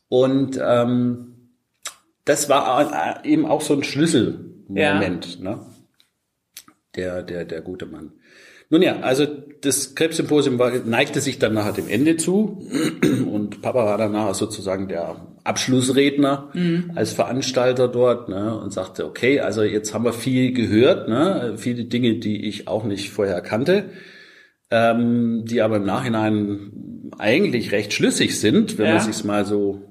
Und 0.09 0.61
ähm, 0.63 1.49
das 2.27 2.51
war 2.51 3.23
äh, 3.25 3.29
eben 3.29 3.47
auch 3.47 3.63
so 3.63 3.73
ein 3.75 3.83
Schlüsselmoment, 3.83 5.41
ne? 5.41 5.61
Der, 6.97 7.23
der, 7.23 7.47
der 7.47 7.63
gute 7.63 7.87
Mann. 7.87 8.13
Nun 8.73 8.81
ja, 8.81 9.01
also 9.01 9.27
das 9.61 9.95
Krebssymposium 9.95 10.59
war, 10.59 10.73
neigte 10.87 11.21
sich 11.21 11.39
dann 11.39 11.53
nachher 11.53 11.73
dem 11.75 11.89
Ende 11.91 12.17
zu 12.17 12.67
und 13.31 13.61
Papa 13.61 13.85
war 13.85 13.99
dann 13.99 14.13
nachher 14.13 14.33
sozusagen 14.33 14.89
der 14.89 15.27
Abschlussredner 15.45 16.49
als 16.95 17.13
Veranstalter 17.13 17.87
dort 17.89 18.31
ne, 18.31 18.59
und 18.59 18.73
sagte, 18.73 19.05
okay, 19.05 19.41
also 19.41 19.63
jetzt 19.63 19.93
haben 19.93 20.07
wir 20.07 20.15
viel 20.15 20.55
gehört, 20.55 21.07
ne, 21.11 21.55
viele 21.59 21.85
Dinge, 21.85 22.15
die 22.15 22.47
ich 22.47 22.67
auch 22.67 22.85
nicht 22.85 23.11
vorher 23.11 23.43
kannte, 23.43 23.91
ähm, 24.71 25.45
die 25.45 25.61
aber 25.61 25.77
im 25.77 25.85
Nachhinein 25.85 27.11
eigentlich 27.19 27.73
recht 27.73 27.93
schlüssig 27.93 28.41
sind, 28.41 28.79
wenn 28.79 28.87
Ja. 28.87 28.95
man 28.95 29.03
sich's 29.05 29.23
mal 29.23 29.45
so 29.45 29.83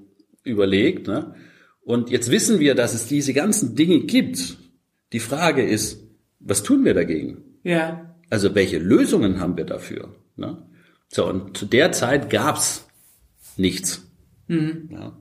überlegt. 0.43 1.07
Ne? 1.07 1.35
Und 1.83 2.09
jetzt 2.09 2.31
wissen 2.31 2.59
wir, 2.59 2.73
dass 2.73 2.95
es 2.95 3.05
diese 3.05 3.33
ganzen 3.33 3.75
Dinge 3.75 3.99
gibt. 3.99 4.57
Die 5.13 5.19
Frage 5.19 5.63
ist, 5.63 6.01
was 6.39 6.63
tun 6.63 6.83
wir 6.83 6.95
dagegen? 6.95 7.43
Ja. 7.63 8.10
Also 8.31 8.55
welche 8.55 8.79
Lösungen 8.79 9.39
haben 9.39 9.57
wir 9.57 9.65
dafür? 9.65 10.09
Ne? 10.37 10.57
So, 11.09 11.27
und 11.27 11.55
zu 11.57 11.65
der 11.67 11.91
Zeit 11.91 12.29
gab's 12.31 12.87
nichts. 13.57 14.01
Ja. 14.47 15.13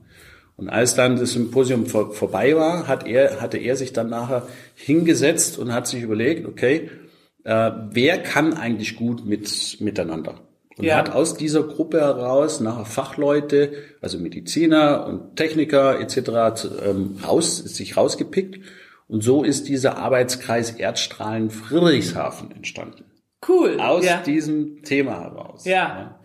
Und 0.55 0.69
als 0.69 0.95
dann 0.95 1.17
das 1.17 1.31
Symposium 1.31 1.85
vor, 1.85 2.13
vorbei 2.13 2.55
war, 2.55 2.87
hat 2.87 3.05
er, 3.07 3.41
hatte 3.41 3.57
er 3.57 3.75
sich 3.75 3.93
dann 3.93 4.09
nachher 4.09 4.47
hingesetzt 4.75 5.57
und 5.59 5.73
hat 5.73 5.87
sich 5.87 6.01
überlegt, 6.03 6.47
okay, 6.47 6.89
äh, 7.43 7.71
wer 7.91 8.21
kann 8.21 8.53
eigentlich 8.53 8.95
gut 8.95 9.25
mit, 9.25 9.77
miteinander? 9.79 10.35
Und 10.77 10.85
Ja. 10.85 10.97
hat 10.97 11.11
aus 11.13 11.35
dieser 11.35 11.63
Gruppe 11.63 11.99
heraus 11.99 12.59
nachher 12.61 12.85
Fachleute, 12.85 13.73
also 14.01 14.19
Mediziner 14.19 15.05
und 15.05 15.35
Techniker 15.35 15.99
etc. 15.99 16.65
Ähm, 16.85 17.17
raus, 17.27 17.57
sich 17.57 17.97
rausgepickt. 17.97 18.59
Und 19.11 19.23
so 19.23 19.43
ist 19.43 19.67
dieser 19.67 19.97
Arbeitskreis 19.97 20.71
Erdstrahlen 20.71 21.49
Friedrichshafen 21.49 22.51
entstanden. 22.51 23.03
Cool. 23.47 23.77
Aus 23.79 24.05
ja. 24.05 24.21
diesem 24.25 24.83
Thema 24.83 25.19
heraus. 25.21 25.65
Ja. 25.65 26.19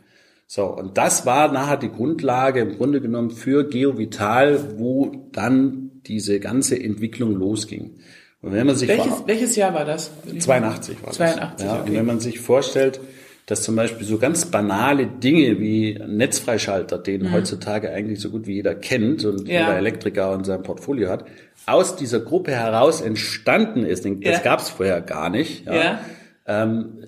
So, 0.46 0.66
und 0.66 0.96
das 0.96 1.26
war 1.26 1.50
nachher 1.50 1.78
die 1.78 1.90
Grundlage 1.90 2.60
im 2.60 2.76
Grunde 2.76 3.00
genommen 3.00 3.32
für 3.32 3.68
Geovital, 3.68 4.78
wo 4.78 5.28
dann 5.32 5.90
diese 6.06 6.38
ganze 6.38 6.80
Entwicklung 6.80 7.34
losging. 7.34 7.98
Und 8.42 8.52
wenn 8.52 8.66
man 8.66 8.76
sich 8.76 8.88
Welches, 8.88 9.06
vor- 9.08 9.26
welches 9.26 9.56
Jahr 9.56 9.74
war 9.74 9.84
das? 9.84 10.12
82 10.38 10.98
war 11.02 11.06
das. 11.08 11.16
82, 11.16 11.66
ja, 11.66 11.80
okay. 11.80 11.90
Und 11.90 11.96
wenn 11.96 12.06
man 12.06 12.20
sich 12.20 12.38
vorstellt, 12.38 13.00
dass 13.46 13.62
zum 13.62 13.74
Beispiel 13.76 14.06
so 14.06 14.18
ganz 14.18 14.44
banale 14.46 15.06
Dinge 15.06 15.58
wie 15.58 15.98
Netzfreischalter, 16.06 16.98
den 16.98 17.32
heutzutage 17.32 17.90
eigentlich 17.90 18.20
so 18.20 18.30
gut 18.30 18.46
wie 18.46 18.54
jeder 18.54 18.74
kennt 18.74 19.24
und 19.24 19.42
Mhm. 19.44 19.46
Ja. 19.46 19.60
jeder 19.62 19.76
Elektriker 19.78 20.34
in 20.34 20.44
seinem 20.44 20.62
Portfolio 20.64 21.08
hat, 21.08 21.24
aus 21.66 21.96
dieser 21.96 22.20
Gruppe 22.20 22.52
heraus 22.52 23.00
entstanden 23.00 23.84
ist. 23.84 24.04
Das 24.04 24.12
Ja. 24.20 24.38
gab 24.38 24.60
es 24.60 24.70
vorher 24.70 25.00
gar 25.00 25.30
nicht. 25.30 25.66
Ja. 25.66 26.00
Ähm, 26.48 26.98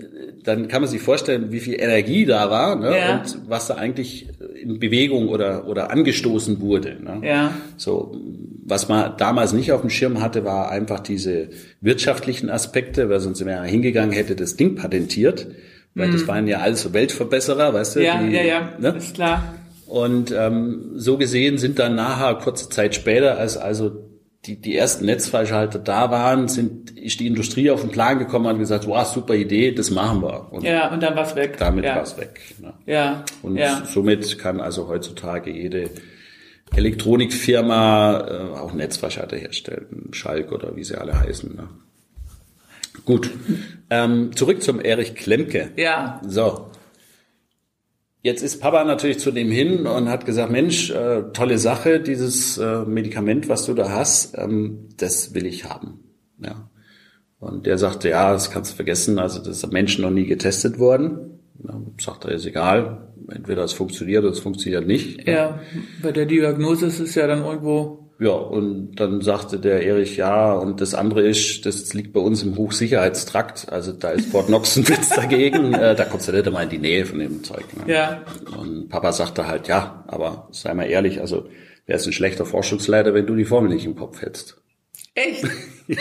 dann 0.42 0.66
kann 0.66 0.82
man 0.82 0.90
sich 0.90 1.00
vorstellen, 1.00 1.52
wie 1.52 1.60
viel 1.60 1.74
Energie 1.80 2.24
da 2.24 2.50
war 2.50 2.74
ne? 2.74 2.96
Ja. 2.98 3.18
und 3.18 3.38
was 3.48 3.68
da 3.68 3.74
eigentlich 3.76 4.28
in 4.60 4.80
Bewegung 4.80 5.28
oder, 5.28 5.68
oder 5.68 5.92
angestoßen 5.92 6.60
wurde. 6.60 6.96
Ne? 7.00 7.20
Ja. 7.22 7.52
So, 7.76 8.16
was 8.64 8.88
man 8.88 9.16
damals 9.16 9.52
nicht 9.52 9.70
auf 9.70 9.82
dem 9.82 9.90
Schirm 9.90 10.20
hatte, 10.20 10.44
war 10.44 10.70
einfach 10.70 10.98
diese 10.98 11.50
wirtschaftlichen 11.80 12.50
Aspekte, 12.50 13.08
weil 13.10 13.20
sonst 13.20 13.44
wäre 13.44 13.64
hingegangen, 13.64 14.10
hätte 14.12 14.34
das 14.34 14.56
Ding 14.56 14.74
patentiert, 14.74 15.46
weil 15.94 16.10
das 16.10 16.26
waren 16.26 16.48
ja 16.48 16.58
alles 16.58 16.82
so 16.82 16.92
Weltverbesserer, 16.92 17.72
weißt 17.74 17.96
du? 17.96 18.00
Mhm. 18.00 18.04
Ja, 18.06 18.22
die, 18.22 18.32
ja, 18.34 18.42
ja. 18.42 18.72
Ne? 18.80 18.96
Ist 18.98 19.14
klar. 19.14 19.54
Und 19.86 20.34
ähm, 20.36 20.90
so 20.96 21.16
gesehen 21.16 21.58
sind 21.58 21.78
dann 21.78 21.94
nachher, 21.94 22.34
kurze 22.36 22.68
Zeit 22.68 22.94
später, 22.94 23.38
als 23.38 23.56
also 23.56 24.07
die, 24.46 24.60
die 24.60 24.76
ersten 24.76 25.06
Netzfreischalter 25.06 25.78
da 25.78 26.10
waren, 26.10 26.48
sind, 26.48 26.96
ist 26.96 27.20
die 27.20 27.26
Industrie 27.26 27.70
auf 27.70 27.80
den 27.80 27.90
Plan 27.90 28.18
gekommen 28.18 28.46
und 28.46 28.52
hat 28.52 28.58
gesagt, 28.58 28.86
wow, 28.86 29.06
super 29.06 29.34
Idee, 29.34 29.72
das 29.72 29.90
machen 29.90 30.22
wir. 30.22 30.52
Und 30.52 30.64
Ja, 30.64 30.92
und 30.92 31.02
dann 31.02 31.16
war's 31.16 31.34
weg. 31.34 31.56
damit 31.58 31.84
ja. 31.84 31.96
war's 31.96 32.16
weg. 32.16 32.40
Ne? 32.60 32.72
Ja. 32.86 33.24
Und 33.42 33.56
ja. 33.56 33.82
somit 33.84 34.38
kann 34.38 34.60
also 34.60 34.88
heutzutage 34.88 35.50
jede 35.50 35.90
Elektronikfirma 36.74 38.20
äh, 38.28 38.58
auch 38.58 38.72
Netzfreischalter 38.72 39.36
herstellen, 39.36 40.10
Schalk 40.12 40.52
oder 40.52 40.76
wie 40.76 40.84
sie 40.84 40.96
alle 40.96 41.18
heißen. 41.18 41.54
Ne? 41.54 41.68
Gut, 43.04 43.30
ähm, 43.90 44.36
zurück 44.36 44.62
zum 44.62 44.80
Erich 44.80 45.14
Klemke. 45.14 45.70
Ja. 45.76 46.20
So. 46.26 46.70
Jetzt 48.28 48.42
ist 48.42 48.60
Papa 48.60 48.84
natürlich 48.84 49.20
zu 49.20 49.30
dem 49.30 49.50
hin 49.50 49.86
und 49.86 50.10
hat 50.10 50.26
gesagt, 50.26 50.52
Mensch, 50.52 50.90
äh, 50.90 51.22
tolle 51.32 51.56
Sache, 51.56 51.98
dieses 51.98 52.58
äh, 52.58 52.84
Medikament, 52.84 53.48
was 53.48 53.64
du 53.64 53.72
da 53.72 53.88
hast, 53.88 54.36
ähm, 54.36 54.90
das 54.98 55.32
will 55.32 55.46
ich 55.46 55.64
haben. 55.64 56.00
Ja. 56.38 56.68
Und 57.38 57.64
der 57.64 57.78
sagte, 57.78 58.10
ja, 58.10 58.30
das 58.34 58.50
kannst 58.50 58.72
du 58.72 58.76
vergessen, 58.76 59.18
also 59.18 59.38
das 59.38 59.48
ist 59.48 59.64
am 59.64 59.70
Menschen 59.70 60.02
noch 60.02 60.10
nie 60.10 60.26
getestet 60.26 60.78
worden. 60.78 61.40
Ja, 61.66 61.80
sagt 61.98 62.26
er, 62.26 62.32
ist 62.32 62.44
egal, 62.44 63.08
entweder 63.28 63.64
es 63.64 63.72
funktioniert 63.72 64.24
oder 64.24 64.34
es 64.34 64.40
funktioniert 64.40 64.86
nicht. 64.86 65.26
Ja. 65.26 65.60
Bei 66.02 66.12
der 66.12 66.26
Diagnose 66.26 66.84
ist 66.84 67.00
es 67.00 67.14
ja 67.14 67.26
dann 67.26 67.46
irgendwo. 67.46 68.07
Ja, 68.20 68.30
und 68.30 68.96
dann 68.96 69.20
sagte 69.20 69.60
der 69.60 69.84
Erich, 69.86 70.16
ja, 70.16 70.52
und 70.52 70.80
das 70.80 70.94
andere 70.94 71.22
ist, 71.22 71.64
das 71.66 71.94
liegt 71.94 72.12
bei 72.12 72.20
uns 72.20 72.42
im 72.42 72.56
Hochsicherheitstrakt, 72.56 73.70
also 73.70 73.92
da 73.92 74.10
ist 74.10 74.30
Fort 74.30 74.46
Knox 74.46 74.76
ein 74.76 74.88
Witz 74.88 75.10
dagegen, 75.10 75.72
äh, 75.74 75.94
da 75.94 76.04
kommst 76.04 76.26
du 76.26 76.32
nicht 76.32 76.46
einmal 76.46 76.64
in 76.64 76.70
die 76.70 76.78
Nähe 76.78 77.06
von 77.06 77.20
dem 77.20 77.44
Zeug. 77.44 77.64
Ne? 77.76 77.92
Ja. 77.92 78.22
Und 78.56 78.88
Papa 78.88 79.12
sagte 79.12 79.46
halt, 79.46 79.68
ja, 79.68 80.04
aber 80.08 80.48
sei 80.50 80.74
mal 80.74 80.84
ehrlich, 80.84 81.20
also 81.20 81.48
wär's 81.86 82.06
ein 82.06 82.12
schlechter 82.12 82.44
Forschungsleiter, 82.44 83.14
wenn 83.14 83.26
du 83.26 83.36
die 83.36 83.44
Formel 83.44 83.72
nicht 83.72 83.86
im 83.86 83.94
Kopf 83.94 84.20
hättest. 84.20 84.56
Echt? 85.14 85.44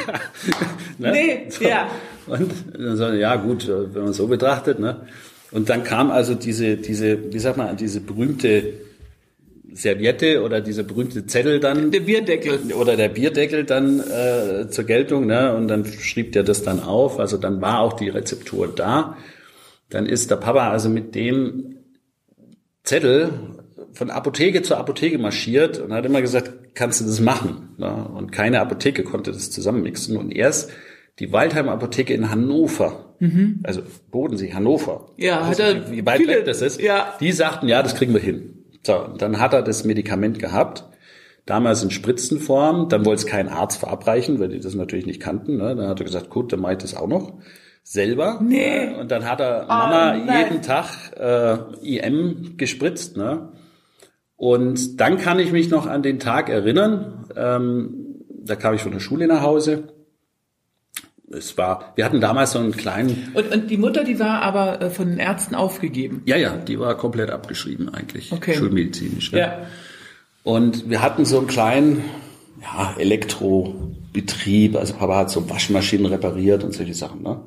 Ne? 0.99 1.11
Nee, 1.11 1.47
ja. 1.61 1.89
Und 2.25 2.51
dann 2.73 2.99
er, 2.99 3.13
ja 3.13 3.35
gut, 3.35 3.67
wenn 3.69 4.03
man 4.03 4.13
so 4.13 4.27
betrachtet, 4.27 4.79
ne? 4.79 5.07
Und 5.51 5.69
dann 5.69 5.83
kam 5.83 6.11
also 6.11 6.33
diese, 6.33 6.75
diese, 6.75 7.31
wie 7.31 7.39
sagt 7.39 7.55
man, 7.55 7.77
diese 7.77 8.01
berühmte 8.01 8.73
Serviette 9.77 10.43
oder 10.43 10.61
dieser 10.61 10.83
berühmte 10.83 11.25
Zettel 11.25 11.59
dann 11.59 11.91
Der 11.91 12.01
Bierdeckel. 12.01 12.73
oder 12.73 12.95
der 12.95 13.09
Bierdeckel 13.09 13.63
dann 13.63 13.99
äh, 13.99 14.69
zur 14.69 14.85
Geltung, 14.85 15.27
ne? 15.27 15.55
Und 15.55 15.67
dann 15.67 15.85
schrieb 15.85 16.31
der 16.31 16.43
das 16.43 16.63
dann 16.63 16.81
auf. 16.81 17.19
Also 17.19 17.37
dann 17.37 17.61
war 17.61 17.79
auch 17.79 17.93
die 17.93 18.09
Rezeptur 18.09 18.67
da. 18.67 19.17
Dann 19.89 20.05
ist 20.05 20.31
der 20.31 20.37
Papa 20.37 20.69
also 20.69 20.89
mit 20.89 21.15
dem 21.15 21.77
Zettel 22.83 23.29
von 23.93 24.09
Apotheke 24.09 24.61
zu 24.61 24.75
Apotheke 24.75 25.17
marschiert 25.17 25.79
und 25.79 25.93
hat 25.93 26.05
immer 26.05 26.21
gesagt, 26.21 26.75
kannst 26.75 27.01
du 27.01 27.05
das 27.05 27.19
machen? 27.19 27.75
Ne? 27.77 28.09
Und 28.13 28.31
keine 28.31 28.59
Apotheke 28.61 29.03
konnte 29.03 29.31
das 29.31 29.51
zusammenmixen. 29.51 30.17
Und 30.17 30.31
erst 30.31 30.71
die 31.19 31.31
Waldheim 31.31 31.69
Apotheke 31.69 32.13
in 32.13 32.29
Hannover 32.29 33.07
mhm. 33.19 33.59
also 33.63 33.81
Bodensee, 34.11 34.53
Hannover, 34.53 35.11
ja, 35.17 35.41
also, 35.41 35.63
wie 35.89 36.05
weit 36.05 36.17
viele, 36.17 36.37
weg 36.37 36.45
das 36.45 36.61
ist, 36.61 36.81
ja. 36.81 37.15
die 37.19 37.31
sagten, 37.31 37.67
ja, 37.67 37.83
das 37.83 37.95
kriegen 37.95 38.13
wir 38.13 38.21
hin. 38.21 38.56
So, 38.87 39.05
dann 39.17 39.41
hat 39.41 39.51
er 39.51 39.63
das 39.63 39.83
Medikament 39.83 40.39
gehabt, 40.39 40.85
damals 41.45 41.83
in 41.83 41.91
Spritzenform, 41.91 42.87
dann 42.87 43.05
wollte 43.05 43.19
es 43.19 43.25
kein 43.25 43.49
Arzt 43.49 43.79
verabreichen, 43.79 44.39
weil 44.39 44.47
die 44.47 44.61
das 44.61 44.75
natürlich 44.75 45.05
nicht 45.05 45.21
kannten. 45.21 45.57
Ne? 45.57 45.75
Dann 45.75 45.89
hat 45.89 45.99
er 45.99 46.05
gesagt, 46.05 46.29
gut, 46.29 46.53
dann 46.53 46.61
mache 46.61 46.71
ich 46.71 46.77
das 46.77 46.95
auch 46.95 47.09
noch 47.09 47.33
selber. 47.83 48.39
Nee. 48.41 48.95
Und 48.97 49.11
dann 49.11 49.25
hat 49.25 49.41
er 49.41 49.65
Mama 49.67 50.13
Oh, 50.13 50.31
jeden 50.31 50.61
Tag 50.61 50.85
äh, 51.19 51.57
IM 51.81 52.55
gespritzt. 52.55 53.17
Ne? 53.17 53.49
Und 54.37 55.01
dann 55.01 55.17
kann 55.17 55.39
ich 55.39 55.51
mich 55.51 55.69
noch 55.69 55.85
an 55.85 56.01
den 56.01 56.19
Tag 56.19 56.47
erinnern. 56.47 57.25
Ähm, 57.35 58.23
da 58.29 58.55
kam 58.55 58.73
ich 58.73 58.83
von 58.83 58.93
der 58.93 59.01
Schule 59.01 59.27
nach 59.27 59.41
Hause. 59.41 59.89
Es 61.29 61.57
war, 61.57 61.91
wir 61.95 62.05
hatten 62.05 62.21
damals 62.21 62.53
so 62.53 62.59
einen 62.59 62.71
kleinen, 62.71 63.31
Und, 63.33 63.51
und 63.53 63.69
die 63.69 63.77
Mutter, 63.77 64.03
die 64.05 64.17
war 64.19 64.41
aber 64.41 64.81
äh, 64.81 64.89
von 64.89 65.09
den 65.09 65.19
Ärzten 65.19 65.55
aufgegeben. 65.55 66.21
ja, 66.25 66.37
ja, 66.37 66.55
die 66.55 66.79
war 66.79 66.95
komplett 66.95 67.29
abgeschrieben 67.31 67.89
eigentlich, 67.89 68.31
Okay. 68.31 68.53
schulmedizinisch. 68.55 69.33
Ne? 69.33 69.39
Ja. 69.39 69.57
Und 70.43 70.89
wir 70.89 71.01
hatten 71.01 71.25
so 71.25 71.37
einen 71.39 71.47
kleinen 71.47 72.03
ja, 72.61 72.95
Elektrobetrieb. 72.97 74.75
Also 74.77 74.93
Papa 74.93 75.17
hat 75.17 75.29
so 75.29 75.49
Waschmaschinen 75.49 76.05
repariert 76.05 76.63
und 76.63 76.73
solche 76.73 76.93
Sachen. 76.93 77.23
Ne? 77.23 77.39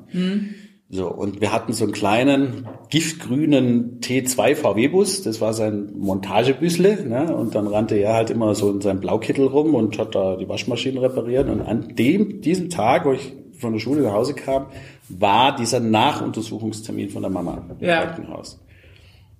So, 0.89 1.07
und 1.07 1.41
wir 1.41 1.51
hatten 1.53 1.73
so 1.73 1.85
einen 1.85 1.93
kleinen 1.93 2.67
giftgrünen 2.89 3.99
T2 4.01 4.55
VW-Bus. 4.55 5.23
Das 5.23 5.41
war 5.41 5.53
sein 5.53 5.89
Montagebüssle. 5.97 7.05
Ne? 7.07 7.35
Und 7.35 7.55
dann 7.55 7.65
rannte 7.67 7.95
er 7.95 8.13
halt 8.13 8.29
immer 8.29 8.53
so 8.55 8.69
in 8.71 8.81
seinem 8.81 8.99
Blaukittel 8.99 9.47
rum 9.47 9.73
und 9.73 9.97
hat 9.97 10.13
da 10.15 10.35
die 10.35 10.47
Waschmaschinen 10.47 10.99
repariert. 10.99 11.49
Und 11.49 11.61
an 11.61 11.95
dem, 11.95 12.41
diesem 12.41 12.69
Tag, 12.69 13.05
wo 13.05 13.13
ich 13.13 13.33
von 13.61 13.73
der 13.73 13.79
Schule 13.79 14.01
nach 14.01 14.13
Hause 14.13 14.33
kam, 14.33 14.65
war 15.09 15.55
dieser 15.55 15.79
Nachuntersuchungstermin 15.79 17.09
von 17.09 17.21
der 17.21 17.31
Mama 17.31 17.63
im 17.79 17.85
Ja. 17.85 18.05
Krankenhaus. 18.05 18.59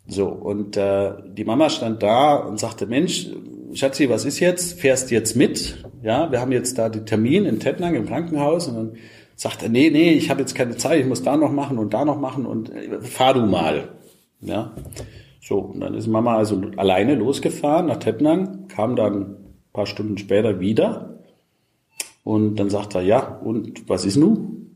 So, 0.08 0.28
und 0.28 0.78
äh, 0.78 1.13
die 1.38 1.46
Mama 1.46 1.70
stand 1.70 2.01
da 2.04 2.36
und 2.36 2.60
sagte, 2.60 2.86
Mensch, 2.86 3.28
Schatzi, 3.74 4.10
was 4.10 4.25
ist 4.25 4.40
jetzt? 4.40 4.80
Fährst 4.80 5.12
jetzt 5.12 5.36
mit? 5.36 5.86
Ja, 6.04 6.32
wir 6.32 6.42
haben 6.42 6.51
jetzt 6.51 6.78
da 6.78 6.90
den 6.90 7.06
Termin 7.06 7.46
in 7.46 7.60
Tettnang 7.60 7.96
im 7.96 8.08
Krankenhaus 8.08 8.68
und 8.68 8.75
dann 8.75 8.92
sagt 9.36 9.63
er, 9.63 9.70
nee, 9.70 9.90
nee, 9.90 10.12
ich 10.12 10.30
habe 10.30 10.42
jetzt 10.42 10.56
keine 10.56 10.75
Zeit, 10.78 11.00
ich 11.00 11.08
muss 11.08 11.24
da 11.24 11.38
noch 11.38 11.51
machen 11.51 11.78
und 11.78 11.94
da 11.94 12.04
noch 12.06 12.20
machen 12.20 12.46
und 12.46 12.70
äh, 12.72 13.01
fahr 13.01 13.34
du 13.34 13.42
mal. 13.42 13.90
Ja, 14.42 14.72
so, 15.40 15.60
und 15.60 15.80
dann 15.82 15.94
ist 15.94 16.08
Mama 16.08 16.36
also 16.38 16.62
alleine 16.78 17.16
losgefahren 17.16 17.88
nach 17.88 17.98
Tettnang, 17.98 18.68
kam 18.68 18.96
dann 18.96 19.22
ein 19.22 19.36
paar 19.74 19.86
Stunden 19.86 20.18
später 20.18 20.60
wieder 20.60 21.21
und 22.24 22.56
dann 22.56 22.70
sagt 22.70 22.96
er, 22.96 23.01
ja, 23.01 23.20
und 23.20 23.90
was 23.90 24.06
ist 24.06 24.18
nun? 24.18 24.75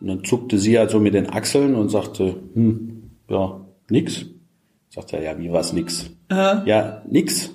Und 0.00 0.06
dann 0.08 0.24
zuckte 0.24 0.58
sie 0.58 0.78
halt 0.78 0.90
so 0.90 1.00
mit 1.00 1.14
den 1.14 1.30
Achseln 1.30 1.74
und 1.74 1.88
sagte, 1.88 2.36
hm, 2.54 3.10
ja, 3.28 3.60
nix. 3.88 4.26
Sagt 4.90 5.12
er, 5.12 5.22
ja, 5.22 5.38
wie 5.38 5.52
was 5.52 5.72
nix? 5.72 6.10
Ja, 6.66 7.02
nix. 7.08 7.50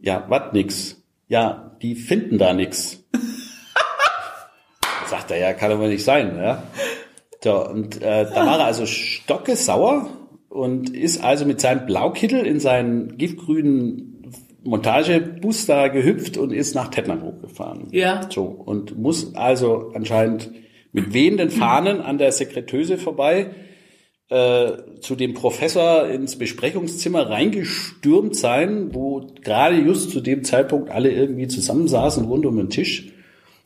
Ja, 0.00 0.24
wat 0.28 0.54
nix? 0.54 1.02
Ja, 1.28 1.76
die 1.82 1.94
finden 1.94 2.38
da 2.38 2.52
nix. 2.52 3.04
Sagt 5.06 5.30
er, 5.30 5.38
ja, 5.38 5.52
kann 5.54 5.72
aber 5.72 5.88
nicht 5.88 6.04
sein, 6.04 6.36
ja. 6.36 6.62
So, 7.42 7.68
und 7.68 8.02
äh, 8.02 8.24
da 8.24 8.46
war 8.46 8.58
er 8.58 8.66
also 8.66 8.84
stockesauer 8.86 10.08
und 10.48 10.90
ist 10.90 11.22
also 11.22 11.44
mit 11.44 11.60
seinem 11.60 11.86
Blaukittel 11.86 12.44
in 12.46 12.60
seinen 12.60 13.16
giftgrünen 13.16 14.17
Montagebus 14.64 15.66
da 15.66 15.88
gehüpft 15.88 16.36
und 16.36 16.52
ist 16.52 16.74
nach 16.74 16.88
Tettnang 16.88 17.22
hochgefahren. 17.22 17.88
Ja. 17.90 18.22
So, 18.30 18.42
und 18.42 18.98
muss 18.98 19.34
also 19.34 19.92
anscheinend 19.94 20.50
mit 20.92 21.12
wehenden 21.12 21.50
Fahnen 21.50 22.00
an 22.00 22.18
der 22.18 22.32
Sekretöse 22.32 22.98
vorbei 22.98 23.50
äh, 24.30 24.72
zu 25.00 25.14
dem 25.16 25.34
Professor 25.34 26.08
ins 26.08 26.36
Besprechungszimmer 26.36 27.30
reingestürmt 27.30 28.36
sein, 28.36 28.94
wo 28.94 29.26
gerade 29.42 29.76
just 29.76 30.10
zu 30.10 30.20
dem 30.20 30.44
Zeitpunkt 30.44 30.90
alle 30.90 31.10
irgendwie 31.10 31.48
zusammensaßen 31.48 32.24
rund 32.26 32.44
um 32.44 32.56
den 32.56 32.68
Tisch. 32.70 33.12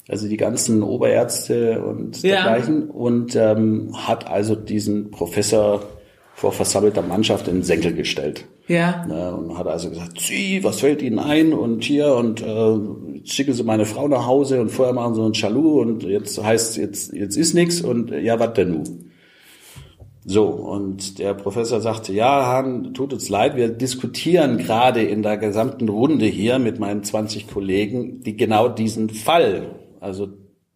Also 0.08 0.28
die 0.28 0.36
ganzen 0.36 0.82
Oberärzte 0.82 1.80
und 1.82 2.22
Ja. 2.22 2.42
dergleichen. 2.44 2.90
Und 2.90 3.34
ähm, 3.36 3.90
hat 4.06 4.26
also 4.28 4.54
diesen 4.56 5.10
Professor 5.10 5.84
vor 6.42 6.50
versammelter 6.50 7.02
Mannschaft 7.02 7.46
in 7.46 7.58
den 7.58 7.62
Senkel 7.62 7.94
gestellt. 7.94 8.46
Ja. 8.66 9.06
Ne, 9.06 9.32
und 9.32 9.56
hat 9.56 9.68
also 9.68 9.90
gesagt, 9.90 10.20
Sie, 10.20 10.64
was 10.64 10.80
fällt 10.80 11.00
Ihnen 11.00 11.20
ein? 11.20 11.52
Und 11.52 11.84
hier, 11.84 12.16
und 12.16 12.42
äh, 12.42 13.14
jetzt 13.18 13.32
schicken 13.32 13.52
Sie 13.52 13.62
meine 13.62 13.86
Frau 13.86 14.08
nach 14.08 14.26
Hause 14.26 14.60
und 14.60 14.68
vorher 14.70 14.92
machen 14.92 15.14
Sie 15.14 15.22
einen 15.22 15.34
Chalut 15.34 15.86
und 15.86 16.02
jetzt 16.02 16.42
heißt 16.42 16.78
jetzt, 16.78 17.12
jetzt 17.12 17.36
ist 17.36 17.54
nix 17.54 17.80
und 17.80 18.10
äh, 18.10 18.18
ja, 18.18 18.40
was 18.40 18.54
denn 18.54 18.72
nun? 18.72 19.12
So, 20.24 20.46
und 20.46 21.20
der 21.20 21.34
Professor 21.34 21.80
sagte, 21.80 22.12
ja, 22.12 22.44
Hahn, 22.44 22.92
tut 22.92 23.12
uns 23.12 23.28
leid, 23.28 23.54
wir 23.54 23.68
diskutieren 23.68 24.58
gerade 24.58 25.00
in 25.00 25.22
der 25.22 25.36
gesamten 25.36 25.88
Runde 25.88 26.26
hier 26.26 26.58
mit 26.58 26.80
meinen 26.80 27.04
20 27.04 27.46
Kollegen 27.46 28.20
die 28.24 28.36
genau 28.36 28.68
diesen 28.68 29.10
Fall, 29.10 29.76
also 30.00 30.26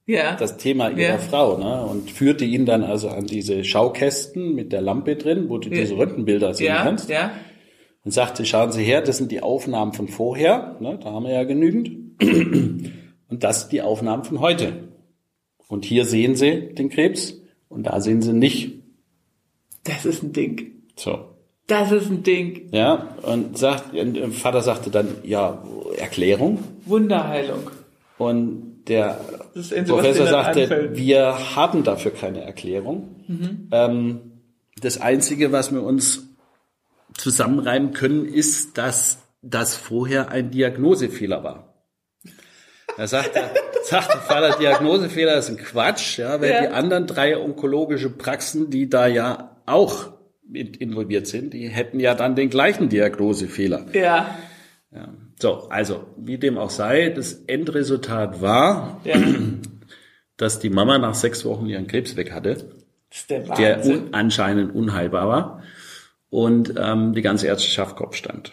Ja. 0.06 0.36
das 0.36 0.56
Thema 0.56 0.88
ihrer 0.90 1.00
Ja. 1.00 1.18
Frau, 1.18 1.58
ne? 1.58 1.84
Und 1.84 2.10
führte 2.10 2.44
ihn 2.44 2.64
dann 2.64 2.84
also 2.84 3.08
an 3.08 3.26
diese 3.26 3.64
Schaukästen 3.64 4.54
mit 4.54 4.72
der 4.72 4.80
Lampe 4.80 5.16
drin, 5.16 5.48
wo 5.48 5.58
du 5.58 5.68
diese 5.68 5.96
Röntgenbilder 5.96 6.54
sehen 6.54 6.66
ja, 6.68 6.82
kannst 6.84 7.08
ja. 7.08 7.32
und 8.04 8.12
sagte, 8.12 8.44
schauen 8.44 8.70
Sie 8.70 8.84
her, 8.84 9.02
das 9.02 9.16
sind 9.16 9.32
die 9.32 9.42
Aufnahmen 9.42 9.92
von 9.92 10.06
vorher, 10.06 10.76
ne, 10.80 10.98
da 11.02 11.10
haben 11.10 11.24
wir 11.24 11.32
ja 11.32 11.44
genügend. 11.44 11.90
Und 13.28 13.42
das 13.42 13.62
sind 13.62 13.72
die 13.72 13.82
Aufnahmen 13.82 14.22
von 14.22 14.38
heute. 14.38 14.84
Und 15.66 15.84
hier 15.84 16.04
sehen 16.04 16.36
Sie 16.36 16.72
den 16.74 16.90
Krebs 16.90 17.40
und 17.68 17.88
da 17.88 18.00
sehen 18.00 18.22
Sie 18.22 18.32
nicht. 18.32 18.82
Das 19.82 20.06
ist 20.06 20.22
ein 20.22 20.32
Ding. 20.32 20.82
So. 20.94 21.18
Das 21.66 21.90
ist 21.90 22.08
ein 22.08 22.22
Ding. 22.22 22.68
Ja, 22.70 23.16
und 23.22 23.58
sagt, 23.58 23.92
und 23.94 24.14
der 24.14 24.30
Vater 24.30 24.62
sagte 24.62 24.90
dann, 24.90 25.08
ja, 25.24 25.64
Erklärung. 25.98 26.60
Wunderheilung. 26.84 27.68
Und 28.18 28.84
der 28.88 29.20
Professor 29.86 30.26
sagte, 30.26 30.62
einfällt. 30.62 30.96
wir 30.96 31.56
haben 31.56 31.84
dafür 31.84 32.12
keine 32.12 32.42
Erklärung. 32.42 33.68
Ähm, 33.72 34.20
das 34.80 35.00
Einzige, 35.00 35.52
was 35.52 35.72
wir 35.72 35.82
uns 35.82 36.24
zusammenreimen 37.14 37.92
können, 37.92 38.26
ist, 38.26 38.78
dass 38.78 39.18
das 39.42 39.76
vorher 39.76 40.30
ein 40.30 40.50
Diagnosefehler 40.50 41.44
war. 41.44 41.74
Da 42.96 43.06
sagt 43.06 43.32
sagt 43.84 44.14
der 44.14 44.20
Vater, 44.20 44.58
Diagnosefehler 44.58 45.36
ist 45.36 45.48
ein 45.50 45.58
Quatsch, 45.58 46.18
ja, 46.18 46.40
weil 46.40 46.50
Ja. 46.50 46.60
die 46.62 46.68
anderen 46.68 47.06
drei 47.06 47.36
onkologische 47.38 48.10
Praxen, 48.10 48.70
die 48.70 48.88
da 48.88 49.06
ja 49.06 49.56
auch 49.66 50.08
involviert 50.52 51.26
sind, 51.26 51.52
die 51.54 51.68
hätten 51.68 52.00
ja 52.00 52.14
dann 52.14 52.34
den 52.36 52.50
gleichen 52.50 52.88
Diagnosefehler. 52.88 53.86
Ja. 53.92 54.36
So, 55.38 55.68
also, 55.68 56.04
wie 56.16 56.38
dem 56.38 56.56
auch 56.56 56.70
sei, 56.70 57.10
das 57.10 57.34
Endresultat 57.46 58.40
war, 58.40 59.00
Ja. 59.04 59.16
dass 60.36 60.58
die 60.58 60.70
Mama 60.70 60.98
nach 60.98 61.14
sechs 61.14 61.44
Wochen 61.44 61.66
ihren 61.66 61.86
Krebs 61.86 62.16
weg 62.16 62.32
hatte, 62.32 62.68
der 63.30 63.40
der 63.40 63.86
un 63.86 64.08
anscheinend 64.12 64.74
unheilbar 64.74 65.28
war 65.28 65.62
und 66.28 66.74
ähm, 66.76 67.14
die 67.14 67.22
ganze 67.22 67.46
Ärzteschaft 67.46 67.96
Kopf 67.96 68.16
stand. 68.16 68.52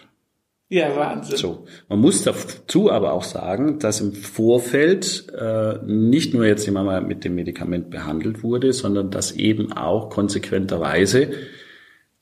ja, 0.70 0.96
Wahnsinn. 0.96 1.36
So, 1.38 1.66
man 1.90 2.00
muss 2.00 2.24
dazu 2.24 2.90
aber 2.90 3.12
auch 3.12 3.24
sagen, 3.24 3.80
dass 3.80 4.00
im 4.00 4.14
Vorfeld 4.14 5.28
äh, 5.38 5.80
nicht 5.86 6.34
nur 6.34 6.46
jetzt 6.46 6.66
die 6.66 6.72
Mama 6.72 7.02
mit 7.02 7.26
dem 7.26 7.36
Medikament 7.36 7.90
behandelt 7.90 8.44
wurde, 8.44 8.72
sondern 8.72 9.12
dass 9.12 9.34
eben 9.34 9.74
auch 9.74 10.10
konsequenterweise 10.10 11.32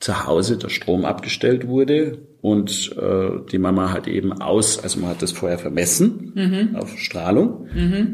zu 0.02 0.26
Hause 0.26 0.58
der 0.58 0.68
Strom 0.68 1.04
abgestellt 1.04 1.68
wurde 1.68 2.18
und 2.40 2.92
äh, 3.00 3.30
die 3.52 3.58
Mama 3.58 3.92
hat 3.92 4.08
eben 4.08 4.32
aus, 4.32 4.82
also 4.82 4.98
man 4.98 5.10
hat 5.10 5.22
das 5.22 5.30
vorher 5.30 5.58
vermessen 5.58 6.72
auf 6.76 6.98
Strahlung 6.98 7.68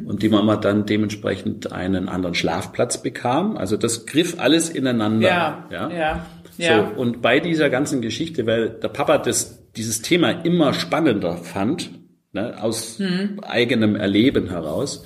und 0.07 0.22
die 0.22 0.29
Mama 0.29 0.57
dann 0.57 0.85
dementsprechend 0.85 1.72
einen 1.72 2.11
anderen 2.11 2.35
Schlafplatz 2.35 3.03
bekam. 3.03 3.57
Also 3.57 3.79
das 3.79 4.05
griff 4.05 4.38
alles 4.38 4.68
ineinander. 4.68 5.29
Ja, 5.29 5.68
ja, 5.70 5.90
ja. 5.90 6.27
ja. 6.59 6.92
So, 6.94 7.01
und 7.01 7.22
bei 7.22 7.40
dieser 7.40 7.70
ganzen 7.70 8.03
Geschichte, 8.03 8.46
weil 8.46 8.68
der 8.68 8.88
Papa 8.88 9.16
das, 9.16 9.64
dieses 9.74 10.03
Thema 10.03 10.31
immer 10.44 10.74
spannender 10.74 11.38
fand, 11.38 11.90
ne, 12.33 12.62
aus 12.62 12.98
Mhm. 12.98 13.40
eigenem 13.40 13.96
Erleben 13.96 14.51
heraus, 14.51 15.05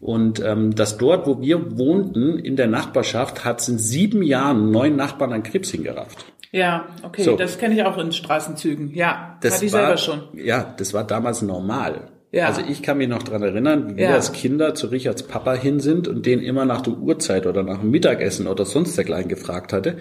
und 0.00 0.42
ähm, 0.44 0.74
dass 0.74 0.98
dort, 0.98 1.26
wo 1.26 1.40
wir 1.40 1.78
wohnten, 1.78 2.38
in 2.38 2.56
der 2.56 2.66
Nachbarschaft, 2.66 3.44
hat 3.44 3.60
es 3.60 3.68
in 3.68 3.78
sieben 3.78 4.22
Jahren 4.22 4.70
neun 4.70 4.96
Nachbarn 4.96 5.32
an 5.32 5.42
Krebs 5.42 5.70
hingerafft. 5.70 6.24
Ja, 6.52 6.86
okay, 7.02 7.22
So. 7.24 7.36
das 7.36 7.58
kenne 7.58 7.74
ich 7.74 7.82
auch 7.84 7.98
in 7.98 8.12
Straßenzügen. 8.12 8.94
Ja, 8.94 9.36
Das 9.42 9.56
hatte 9.56 9.66
ich 9.66 9.72
war, 9.72 9.80
selber 9.80 9.96
schon. 9.96 10.20
Ja, 10.34 10.74
das 10.78 10.94
war 10.94 11.04
damals 11.04 11.42
normal. 11.42 12.08
Ja. 12.32 12.46
Also 12.46 12.60
ich 12.66 12.82
kann 12.82 12.98
mich 12.98 13.08
noch 13.08 13.22
dran 13.22 13.42
erinnern, 13.42 13.90
wie 13.92 13.96
wir 13.98 14.04
Ja. 14.10 14.14
als 14.14 14.32
Kinder 14.32 14.74
zu 14.74 14.88
Richards 14.88 15.22
Papa 15.24 15.54
hin 15.54 15.80
sind 15.80 16.06
und 16.08 16.26
den 16.26 16.40
immer 16.40 16.64
nach 16.64 16.82
der 16.82 16.94
Uhrzeit 16.94 17.46
oder 17.46 17.62
nach 17.62 17.80
dem 17.80 17.90
Mittagessen 17.90 18.46
oder 18.46 18.64
sonst 18.64 18.96
dergleichen 18.96 19.28
gefragt 19.28 19.72
hatte, 19.72 19.96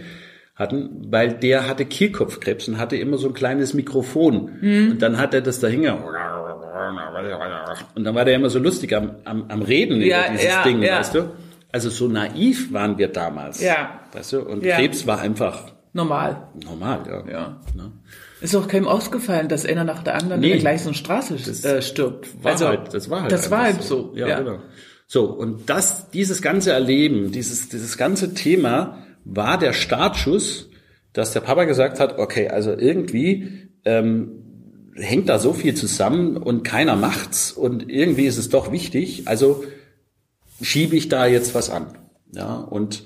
hatten, 0.56 1.08
weil 1.10 1.34
der 1.34 1.68
hatte 1.68 1.86
Kehlkopfkrebs 1.86 2.68
und 2.68 2.78
hatte 2.78 2.96
immer 2.96 3.18
so 3.18 3.28
ein 3.28 3.34
kleines 3.34 3.74
Mikrofon. 3.74 4.52
Mhm. 4.62 4.92
Und 4.92 5.02
dann 5.02 5.18
hat 5.18 5.34
er 5.34 5.42
das 5.42 5.60
dahinge 5.60 5.94
und 7.96 8.04
dann 8.04 8.16
war 8.16 8.26
der 8.26 8.36
immer 8.36 8.50
so 8.50 8.60
lustig 8.60 8.96
am, 8.96 9.16
am, 9.26 9.46
am 9.50 9.62
Reden 9.62 10.02
Ja, 10.02 10.26
über 10.26 10.32
dieses 10.34 10.46
ja, 10.46 10.64
Ding, 10.64 10.82
ja. 10.82 11.00
weißt 11.00 11.16
du? 11.16 11.32
also 11.72 11.90
so 11.90 12.08
naiv 12.08 12.72
waren 12.72 12.98
wir 12.98 13.10
damals. 13.10 13.62
Ja. 13.62 14.00
Weißt 14.14 14.34
du? 14.34 14.40
Und. 14.42 14.64
Krebs 14.64 15.06
war 15.08 15.20
einfach 15.20 15.74
Normal. 15.94 16.48
normal, 16.64 17.02
ja. 17.08 17.32
Ja. 17.32 17.62
Ne? 17.76 17.92
Ist 18.42 18.56
auch 18.56 18.68
keinem 18.68 18.88
ausgefallen, 18.88 19.48
dass 19.50 19.66
einer 19.66 19.84
nach 19.84 20.04
der 20.04 20.16
anderen 20.16 20.42
Nee. 20.42 20.48
in 20.48 20.54
der 20.54 20.62
gleichen 20.62 20.94
Straße 20.94 21.36
äh, 21.68 21.82
stirbt. 21.82 22.44
War 22.44 22.58
halt, 22.60 22.94
das 22.94 23.10
war 23.10 23.22
halt, 23.24 23.32
Das 23.32 23.52
war 23.52 23.64
halt 23.64 23.82
so. 23.82 24.12
Ja, 24.16 24.40
genau. 24.40 24.60
So, 25.08 25.26
und 25.26 25.70
das, 25.70 26.10
dieses 26.12 26.42
ganze 26.42 26.72
Erleben, 26.72 27.32
dieses, 27.32 27.70
dieses 27.70 27.98
ganze 27.98 28.34
Thema 28.34 29.00
war 29.24 29.58
der 29.58 29.74
Startschuss, 29.74 30.70
dass 31.14 31.32
der 31.34 31.42
Papa 31.42 31.64
gesagt 31.66 32.00
hat, 32.00 32.20
okay, 32.20 32.50
also 32.50 32.72
irgendwie 32.72 33.70
ähm, 33.86 34.45
hängt 34.96 35.30
da 35.30 35.40
so 35.40 35.54
viel 35.54 35.76
zusammen 35.76 36.38
und 36.38 36.64
keiner 36.64 36.96
macht's 36.96 37.52
und 37.52 37.90
irgendwie 37.90 38.26
ist 38.26 38.38
es 38.38 38.50
doch 38.50 38.72
wichtig, 38.72 39.28
also 39.28 39.64
schiebe 40.62 40.96
ich 40.96 41.10
da 41.10 41.26
jetzt 41.26 41.54
was 41.54 41.70
an. 41.70 41.88
Ja, 42.32 42.56
und 42.56 43.04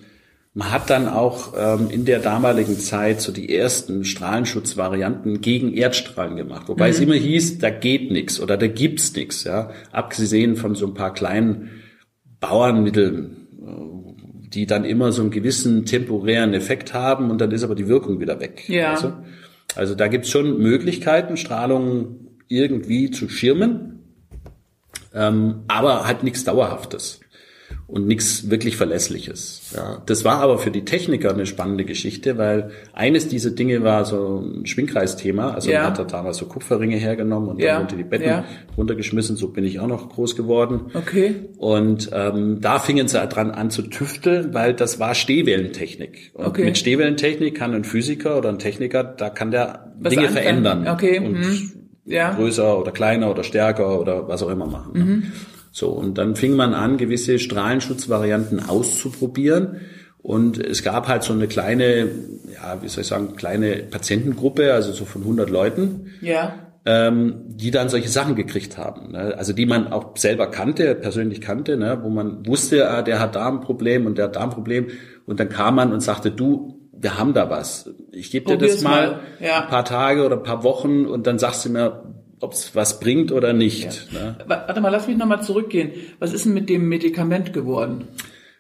man 0.54 0.72
hat 0.72 0.90
dann 0.90 1.08
auch 1.08 1.54
ähm, 1.58 1.90
in 1.90 2.06
der 2.06 2.20
damaligen 2.20 2.80
Zeit 2.80 3.22
so 3.22 3.32
die 3.32 3.54
ersten 3.56 4.04
Strahlenschutzvarianten 4.04 5.42
gegen 5.42 5.74
Erdstrahlen 5.74 6.36
gemacht, 6.36 6.68
wobei 6.68 6.90
es 6.90 7.00
immer 7.00 7.16
hieß, 7.16 7.60
da 7.60 7.70
geht 7.70 8.12
nichts 8.12 8.40
oder 8.40 8.58
da 8.58 8.68
gibt's 8.68 9.14
nichts, 9.16 9.44
ja, 9.44 9.72
abgesehen 9.92 10.56
von 10.56 10.76
so 10.76 10.88
ein 10.88 10.94
paar 10.94 11.14
kleinen 11.14 11.70
Bauernmitteln, 12.40 13.48
äh, 13.64 14.50
die 14.50 14.66
dann 14.66 14.86
immer 14.86 15.12
so 15.12 15.22
einen 15.22 15.32
gewissen 15.32 15.86
temporären 15.86 16.54
Effekt 16.54 16.94
haben 16.94 17.32
und 17.32 17.40
dann 17.42 17.52
ist 17.52 17.64
aber 17.64 17.76
die 17.76 17.88
Wirkung 17.88 18.20
wieder 18.20 18.40
weg. 18.40 18.68
Ja. 18.68 19.00
du? 19.00 19.14
Also 19.76 19.96
da 19.96 20.08
gibt's 20.08 20.30
schon 20.30 20.58
Möglichkeiten, 20.58 21.38
Strahlung 21.38 22.28
irgendwie 22.48 23.12
zu 23.12 23.30
schirmen, 23.30 24.00
ähm, 25.14 25.64
aber 25.68 26.06
halt 26.06 26.24
nichts 26.24 26.44
Dauerhaftes 26.44 27.20
und 27.88 28.08
nichts 28.08 28.50
wirklich 28.50 28.78
Verlässliches. 28.78 29.72
Ja, 29.76 30.02
das 30.06 30.24
war 30.26 30.40
aber 30.42 30.58
für 30.60 30.72
die 30.72 30.86
Techniker 30.86 31.32
eine 31.34 31.46
spannende 31.46 31.86
Geschichte, 31.86 32.38
weil 32.38 32.72
eines 32.94 33.28
dieser 33.28 33.52
Dinge 33.52 33.84
war 33.84 34.06
so 34.06 34.44
ein 34.44 34.66
Schwingkreisthema. 34.66 35.52
Also 35.52 35.72
Ja. 35.72 35.80
man 35.82 35.90
hat 35.92 36.00
da 36.00 36.04
damals 36.04 36.38
so 36.38 36.46
Kupferringe 36.46 36.98
hergenommen 36.98 37.50
und 37.50 37.60
Ja, 37.60 37.74
dann 37.74 37.84
unter 37.84 37.96
die 37.96 38.04
Betten 38.04 38.28
ja. 38.28 38.46
runtergeschmissen. 38.78 39.36
So 39.36 39.50
bin 39.50 39.64
ich 39.64 39.80
auch 39.80 39.88
noch 39.88 40.10
groß 40.10 40.36
geworden. 40.36 40.92
Okay. 40.94 41.36
Und 41.58 42.10
ähm, 42.14 42.60
da 42.62 42.80
fingen 42.80 43.08
sie 43.08 43.20
dran 43.28 43.52
an 43.52 43.70
zu 43.72 43.82
tüfteln, 43.84 44.54
weil 44.54 44.74
das 44.74 45.00
war 45.00 45.16
Stehwellentechnik. 45.16 46.32
Und 46.34 46.46
Okay. 46.46 46.66
mit 46.66 46.78
Stehwellentechnik 46.78 47.56
kann 47.56 47.74
ein 47.74 47.84
Physiker 47.84 48.38
oder 48.38 48.50
ein 48.50 48.60
Techniker, 48.60 49.04
da 49.04 49.30
kann 49.30 49.52
der 49.52 49.94
Was 50.00 50.14
Dinge 50.14 50.30
verändern. 50.30 50.88
Okay, 50.88 51.20
Und 51.20 51.34
mhm. 51.40 51.72
Ja. 52.06 52.34
größer 52.34 52.80
oder 52.80 52.92
kleiner 52.92 53.30
oder 53.30 53.44
stärker 53.44 54.00
oder 54.00 54.28
was 54.28 54.42
auch 54.42 54.50
immer 54.50 54.66
machen. 54.66 54.92
Mhm. 54.94 55.24
So, 55.80 55.92
und 55.92 56.18
dann 56.18 56.36
fing 56.36 56.58
man 56.58 56.74
an, 56.74 56.98
gewisse 56.98 57.40
Strahlenschutzvarianten 57.40 58.68
auszuprobieren. 58.68 59.78
Und 60.22 60.58
es 60.60 60.84
gab 60.84 61.08
halt 61.08 61.24
so 61.24 61.32
eine 61.32 61.48
kleine, 61.48 62.10
ja, 62.54 62.82
wie 62.82 62.90
soll 62.90 63.04
ich 63.04 63.08
sagen, 63.08 63.38
kleine 63.38 63.78
Patientengruppe, 63.90 64.74
also 64.74 64.92
so 64.92 65.06
von 65.06 65.22
100 65.22 65.50
Leuten, 65.50 66.08
Ja. 66.20 66.54
ähm, 66.86 67.44
die 67.48 67.72
dann 67.72 67.88
solche 67.88 68.10
Sachen 68.10 68.36
gekriegt 68.36 68.78
haben. 68.78 69.14
Ne? 69.14 69.36
Also 69.38 69.54
die 69.54 69.66
man 69.66 69.88
auch 69.88 70.18
selber 70.18 70.48
kannte, 70.48 70.96
persönlich 70.96 71.40
kannte, 71.40 71.78
ne? 71.78 72.00
wo 72.02 72.10
man 72.10 72.46
wusste, 72.46 72.90
ah, 72.90 73.02
der 73.02 73.22
hat 73.22 73.36
Darmproblem 73.36 74.06
und 74.06 74.18
der 74.18 74.26
hat 74.26 74.36
Darmproblem. 74.36 74.88
Und 75.26 75.40
dann 75.40 75.48
kam 75.48 75.76
man 75.76 75.94
und 75.94 76.02
sagte, 76.02 76.30
du, 76.30 76.78
wir 76.92 77.18
haben 77.18 77.34
da 77.34 77.50
was. 77.50 77.90
Ich 78.12 78.32
gebe 78.32 78.46
dir 78.48 78.58
das 78.58 78.82
mal, 78.82 79.08
mal. 79.08 79.20
Ja. 79.40 79.62
ein 79.62 79.70
paar 79.70 79.86
Tage 79.86 80.26
oder 80.26 80.36
ein 80.36 80.44
paar 80.44 80.66
Wochen 80.66 81.06
und 81.06 81.26
dann 81.26 81.40
sagst 81.40 81.64
du 81.64 81.70
mir, 81.70 82.04
ob 82.42 82.54
es 82.54 82.76
was 82.76 83.00
bringt 83.00 83.32
oder 83.32 83.54
nicht. 83.54 84.12
Ne? 84.14 84.38
Wa- 84.48 84.64
Warte 84.68 84.82
mal, 84.82 84.90
lass 84.90 85.08
mich 85.08 85.18
nochmal 85.18 85.42
zurückgehen. 85.44 85.92
Was 86.20 86.34
ist 86.34 86.46
denn 86.46 86.54
mit 86.54 86.70
dem 86.70 86.88
Medikament 86.90 87.54
geworden? 87.54 88.08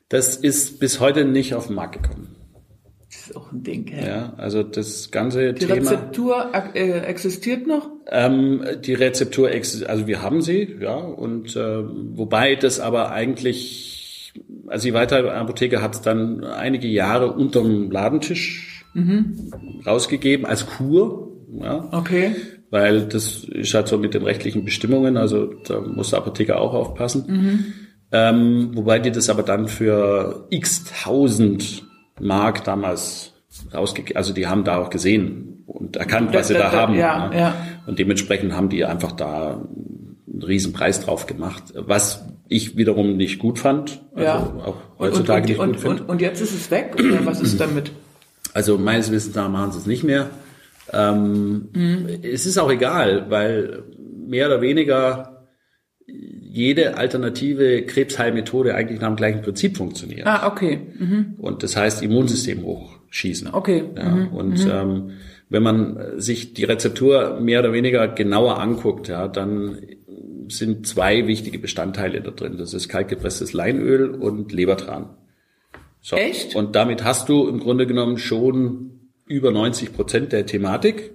Das 0.10 0.36
ist 0.36 0.80
bis 0.80 1.00
heute 1.00 1.26
nicht 1.26 1.54
auf 1.54 1.68
den 1.68 1.76
Markt 1.76 2.02
gekommen. 2.02 2.36
Das 3.12 3.22
ist 3.28 3.36
auch 3.36 3.52
ein 3.52 3.64
Ding, 3.64 3.88
hä? 3.88 4.08
Ja, 4.08 4.34
also 4.38 4.62
das 4.64 5.10
ganze 5.12 5.54
Die 5.54 5.66
Thema. 5.66 5.76
Rezeptur 5.76 6.52
äh, 6.76 7.00
existiert 7.02 7.66
noch? 7.68 7.90
Ähm, 8.08 8.64
die 8.84 8.94
Rezeptur, 8.94 9.52
ex- 9.52 9.82
also 9.84 10.06
wir 10.08 10.22
haben 10.22 10.42
sie, 10.42 10.76
ja, 10.82 10.96
und 10.96 11.56
äh, 11.56 11.84
wobei 12.16 12.56
das 12.56 12.80
aber 12.80 13.12
eigentlich, 13.12 14.34
also 14.68 14.88
die 14.88 14.94
weitere 14.94 15.30
Apotheke 15.30 15.82
hat 15.82 15.96
es 15.96 16.02
dann 16.02 16.44
einige 16.44 16.88
Jahre 16.88 17.32
unterm 17.34 17.90
Ladentisch 17.92 18.86
rausgegeben 19.86 20.46
als 20.46 20.66
Kur, 20.66 21.32
ja, 21.62 21.88
Okay. 21.92 22.36
Weil 22.72 23.02
das 23.08 23.44
ist 23.46 23.74
halt 23.74 23.88
so 23.88 23.98
mit 23.98 24.14
den 24.14 24.24
rechtlichen 24.24 24.66
Bestimmungen, 24.66 25.18
also 25.18 25.46
da 25.68 25.80
muss 25.82 26.10
der 26.12 26.20
Apotheker 26.20 26.60
auch 26.60 26.74
aufpassen. 26.74 27.74
Ähm, 28.12 28.72
wobei 28.74 29.00
die 29.00 29.12
das 29.12 29.30
aber 29.30 29.44
dann 29.44 29.68
für 29.68 30.48
x 30.50 30.86
tausend 31.04 31.84
Mark 32.20 32.64
damals 32.64 33.34
rausgegeben, 33.74 34.18
also 34.18 34.34
die 34.34 34.48
haben 34.48 34.64
da 34.64 34.78
auch 34.78 34.90
gesehen 34.90 35.64
und 35.68 35.96
erkannt, 35.96 36.34
was 36.34 36.48
sie 36.48 36.56
Da- 36.56 36.60
da, 36.62 36.66
da- 36.66 36.72
da- 36.72 36.82
haben. 36.82 36.96
ja, 36.96 37.30
ne? 37.30 37.38
ja. 37.38 37.56
Und 37.86 38.00
dementsprechend 38.00 38.54
haben 38.56 38.70
die 38.70 38.84
einfach 38.86 39.12
da 39.12 39.62
einen 40.32 40.44
riesen 40.44 40.74
Preis 40.74 41.02
drauf 41.06 41.28
gemacht, 41.28 41.64
was 41.76 42.26
ich 42.48 42.78
wiederum 42.78 43.16
nicht 43.18 43.38
gut 43.38 43.60
fand, 43.60 44.02
also 44.16 44.24
Ja. 44.26 44.38
auch 44.38 44.68
Und, 44.98 45.08
heutzutage 45.08 45.42
und, 45.44 45.50
nicht 45.50 45.60
und, 45.60 45.72
gut 45.74 45.80
finde. 45.82 46.04
und, 46.04 46.10
und 46.10 46.22
jetzt 46.22 46.42
ist 46.42 46.54
es 46.56 46.72
weg? 46.72 46.96
Oder 46.98 47.26
was 47.26 47.42
ist 47.42 47.60
damit? 47.62 47.92
Also 48.54 48.80
meines 48.80 49.12
Wissens 49.12 49.36
nach 49.36 49.50
machen 49.50 49.72
sie 49.72 49.78
es 49.78 49.86
nicht 49.86 50.04
mehr. 50.04 50.32
Ähm, 50.94 51.70
Es 52.22 52.46
ist 52.46 52.58
auch 52.58 52.72
egal, 52.72 53.26
weil 53.30 53.84
mehr 54.28 54.48
oder 54.48 54.62
weniger 54.62 55.48
jede 56.08 56.98
alternative 56.98 57.84
Krebsheilmethode 57.84 58.74
eigentlich 58.74 59.00
nach 59.00 59.10
dem 59.10 59.16
gleichen 59.16 59.42
Prinzip 59.42 59.78
funktioniert. 59.78 60.26
Ah, 60.26 60.48
okay. 60.48 60.80
Mhm. 60.98 61.36
Und 61.38 61.64
das 61.64 61.76
heißt 61.76 62.02
Immunsystem 62.02 62.64
hochschießen. 62.64 63.54
Okay. 63.54 63.84
Ja, 63.96 64.28
und 64.32 64.66
ähm, 64.70 65.12
wenn 65.50 65.64
man 65.64 66.20
sich 66.20 66.54
die 66.54 66.64
Rezeptur 66.64 67.40
mehr 67.40 67.60
oder 67.60 67.74
weniger 67.74 68.08
genauer 68.08 68.60
anguckt, 68.60 69.08
ja, 69.08 69.28
dann 69.28 69.78
sind 70.48 70.88
zwei 70.88 71.28
wichtige 71.28 71.60
Bestandteile 71.60 72.22
da 72.22 72.32
drin. 72.32 72.58
Das 72.58 72.74
ist 72.74 72.90
kaltgepresstes 72.90 73.54
Leinöl 73.54 74.10
und 74.10 74.52
Lebertran. 74.52 75.12
So. 76.02 76.16
Echt? 76.16 76.56
Und 76.56 76.76
damit 76.76 77.04
hast 77.04 77.30
du 77.30 77.48
im 77.48 77.60
Grunde 77.60 77.86
genommen 77.86 78.18
schon 78.18 78.99
über 79.30 79.52
90 79.52 79.94
Prozent 79.94 80.34
der 80.34 80.46
Thematik. 80.46 81.12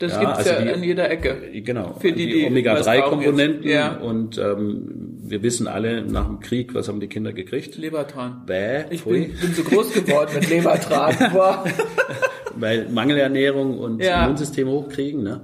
Das 0.00 0.12
Ja, 0.14 0.20
gibt's 0.20 0.38
also 0.38 0.50
ja 0.50 0.62
die- 0.62 0.68
in 0.78 0.82
jeder 0.82 1.10
Ecke. 1.10 1.36
Genau. 1.62 1.94
Für 2.00 2.10
die, 2.12 2.26
die 2.26 2.40
was 2.42 2.46
Omega-3-Komponenten. 2.48 3.60
brauchen 3.60 3.64
jetzt. 3.68 3.74
Ja. 3.74 3.96
Und 3.98 4.38
ähm, 4.38 5.18
wir 5.22 5.42
wissen 5.42 5.68
alle, 5.68 6.02
nach 6.02 6.26
dem 6.26 6.40
Krieg, 6.40 6.74
was 6.74 6.88
haben 6.88 7.00
die 7.00 7.06
Kinder 7.06 7.34
gekriegt? 7.34 7.76
Lebertran. 7.76 8.42
Bäh, 8.46 8.84
Ich 8.90 9.04
bin, 9.04 9.30
bin 9.34 9.54
so 9.54 9.62
groß 9.62 9.92
geworden 9.92 10.30
mit 10.34 10.48
Lebertran. 10.48 11.14
Weil 12.56 12.88
Mangelernährung 12.88 13.78
und 13.78 14.02
Ja. 14.02 14.24
Immunsystem 14.24 14.68
hochkriegen. 14.68 15.22
Ne? 15.22 15.42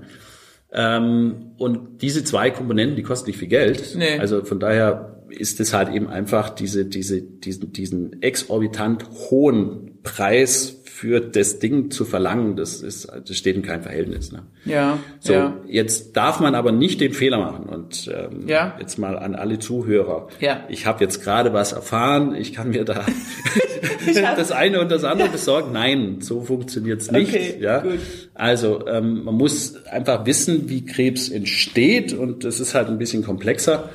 Ähm, 0.72 1.52
und 1.58 2.02
diese 2.02 2.24
zwei 2.24 2.50
Komponenten, 2.50 2.96
die 2.96 3.02
kosten 3.02 3.28
nicht 3.30 3.38
viel 3.38 3.48
Geld. 3.48 3.94
Nee. 3.96 4.18
Also 4.18 4.42
von 4.44 4.58
daher 4.58 5.22
ist 5.28 5.60
es 5.60 5.72
halt 5.74 5.94
eben 5.94 6.08
einfach 6.08 6.48
diese, 6.50 6.86
diese, 6.86 7.20
diesen, 7.20 7.72
diesen 7.72 8.22
exorbitant 8.22 9.04
hohen 9.30 9.98
Preis 10.02 10.82
für 10.96 11.20
das 11.20 11.58
Ding 11.58 11.90
zu 11.90 12.06
verlangen, 12.06 12.56
das 12.56 12.80
ist, 12.80 13.06
das 13.06 13.36
steht 13.36 13.54
in 13.54 13.60
keinem 13.60 13.82
Verhältnis. 13.82 14.32
Ne? 14.32 14.44
Ja, 14.64 14.98
So, 15.20 15.34
ja. 15.34 15.54
jetzt 15.68 16.16
darf 16.16 16.40
man 16.40 16.54
aber 16.54 16.72
nicht 16.72 17.02
den 17.02 17.12
Fehler 17.12 17.36
machen 17.36 17.66
und 17.66 18.10
ähm, 18.10 18.48
Ja. 18.48 18.74
jetzt 18.80 18.98
mal 18.98 19.18
an 19.18 19.34
alle 19.34 19.58
Zuhörer. 19.58 20.28
Ja. 20.40 20.64
Ich 20.70 20.86
habe 20.86 21.04
jetzt 21.04 21.22
gerade 21.22 21.52
was 21.52 21.72
erfahren, 21.72 22.34
ich 22.34 22.54
kann 22.54 22.70
mir 22.70 22.86
da 22.86 23.04
das 24.36 24.52
eine 24.52 24.80
und 24.80 24.90
das 24.90 25.04
andere 25.04 25.28
besorgen. 25.28 25.70
Nein, 25.72 26.22
so 26.22 26.40
funktioniert's 26.40 27.10
nicht. 27.10 27.28
Okay, 27.28 27.56
ja? 27.60 27.80
gut. 27.80 27.98
Also 28.32 28.86
ähm, 28.88 29.22
man 29.24 29.34
muss 29.34 29.76
einfach 29.84 30.24
wissen, 30.24 30.70
wie 30.70 30.86
Krebs 30.86 31.28
entsteht 31.28 32.14
und 32.14 32.42
das 32.44 32.58
ist 32.58 32.74
halt 32.74 32.88
ein 32.88 32.96
bisschen 32.96 33.22
komplexer. 33.22 33.90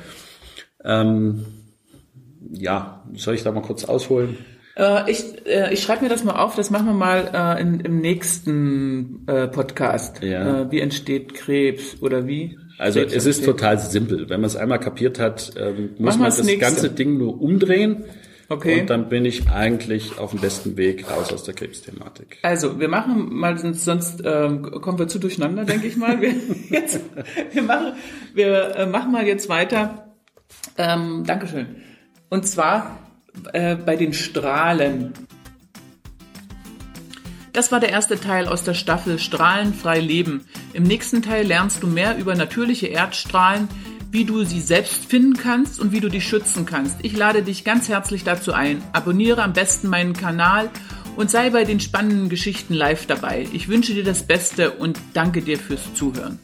Ähm, 0.84 1.46
ja, 2.52 3.02
soll 3.16 3.34
ich 3.34 3.42
da 3.42 3.50
mal 3.50 3.62
kurz 3.62 3.84
ausholen? 3.86 4.36
Äh, 4.76 5.10
ich 5.10 5.46
äh, 5.46 5.72
ich 5.72 5.82
schreibe 5.82 6.04
mir 6.04 6.08
das 6.08 6.24
mal 6.24 6.36
auf, 6.36 6.54
das 6.56 6.70
machen 6.70 6.86
wir 6.86 6.94
mal 6.94 7.30
äh, 7.58 7.60
in, 7.60 7.80
im 7.80 8.00
nächsten 8.00 9.26
Podcast. 9.26 10.22
Ja. 10.22 10.70
Wie 10.70 10.80
entsteht 10.80 11.34
Krebs 11.34 11.96
oder 12.00 12.26
wie? 12.26 12.58
Also 12.78 13.00
Krebs 13.00 13.12
es 13.14 13.26
ist 13.26 13.38
entsteht. 13.38 13.46
total 13.46 13.78
simpel. 13.78 14.28
Wenn 14.28 14.40
man 14.40 14.48
es 14.48 14.56
einmal 14.56 14.80
kapiert 14.80 15.18
hat, 15.18 15.52
ähm, 15.56 15.90
muss 15.98 16.16
Machen 16.16 16.20
man 16.20 16.30
das 16.30 16.38
das 16.38 16.58
ganze 16.58 16.90
Ding 16.90 17.18
nur 17.18 17.40
umdrehen. 17.40 18.04
Okay. 18.52 18.80
Und 18.80 18.90
dann 18.90 19.08
bin 19.08 19.24
ich 19.24 19.48
eigentlich 19.48 20.18
auf 20.18 20.30
dem 20.30 20.40
besten 20.40 20.76
Weg 20.76 21.10
raus 21.10 21.32
aus 21.32 21.44
der 21.44 21.54
Krebsthematik. 21.54 22.38
Also, 22.42 22.78
wir 22.78 22.88
machen 22.88 23.34
mal, 23.34 23.56
sonst, 23.56 23.84
sonst 23.84 24.22
ähm, 24.24 24.62
kommen 24.62 24.98
wir 24.98 25.08
zu 25.08 25.18
durcheinander, 25.18 25.64
denke 25.64 25.86
ich 25.86 25.96
mal. 25.96 26.20
Wir, 26.20 26.34
jetzt, 26.68 27.00
wir, 27.52 27.62
machen, 27.62 27.94
wir 28.34 28.76
äh, 28.76 28.86
machen 28.86 29.10
mal 29.12 29.26
jetzt 29.26 29.48
weiter. 29.48 30.12
Ähm, 30.76 31.24
Dankeschön. 31.26 31.76
Und 32.28 32.46
zwar 32.46 32.98
äh, 33.52 33.76
bei 33.76 33.96
den 33.96 34.12
Strahlen. 34.12 35.12
Das 37.52 37.70
war 37.70 37.80
der 37.80 37.90
erste 37.90 38.18
Teil 38.18 38.48
aus 38.48 38.64
der 38.64 38.74
Staffel 38.74 39.18
Strahlenfrei 39.18 40.00
Leben. 40.00 40.46
Im 40.72 40.84
nächsten 40.84 41.22
Teil 41.22 41.46
lernst 41.46 41.82
du 41.82 41.86
mehr 41.86 42.16
über 42.16 42.34
natürliche 42.34 42.86
Erdstrahlen, 42.86 43.68
wie 44.10 44.24
du 44.24 44.44
sie 44.44 44.60
selbst 44.60 45.06
finden 45.06 45.36
kannst 45.36 45.80
und 45.80 45.92
wie 45.92 46.00
du 46.00 46.08
dich 46.08 46.26
schützen 46.26 46.66
kannst. 46.66 46.96
Ich 47.02 47.16
lade 47.16 47.42
dich 47.42 47.64
ganz 47.64 47.88
herzlich 47.88 48.24
dazu 48.24 48.52
ein. 48.52 48.82
Abonniere 48.92 49.42
am 49.42 49.52
besten 49.52 49.88
meinen 49.88 50.12
Kanal 50.12 50.70
und 51.16 51.30
sei 51.30 51.50
bei 51.50 51.64
den 51.64 51.80
spannenden 51.80 52.28
Geschichten 52.28 52.74
live 52.74 53.06
dabei. 53.06 53.46
Ich 53.52 53.68
wünsche 53.68 53.94
dir 53.94 54.04
das 54.04 54.22
Beste 54.22 54.70
und 54.70 54.98
danke 55.12 55.42
dir 55.42 55.58
fürs 55.58 55.94
Zuhören. 55.94 56.38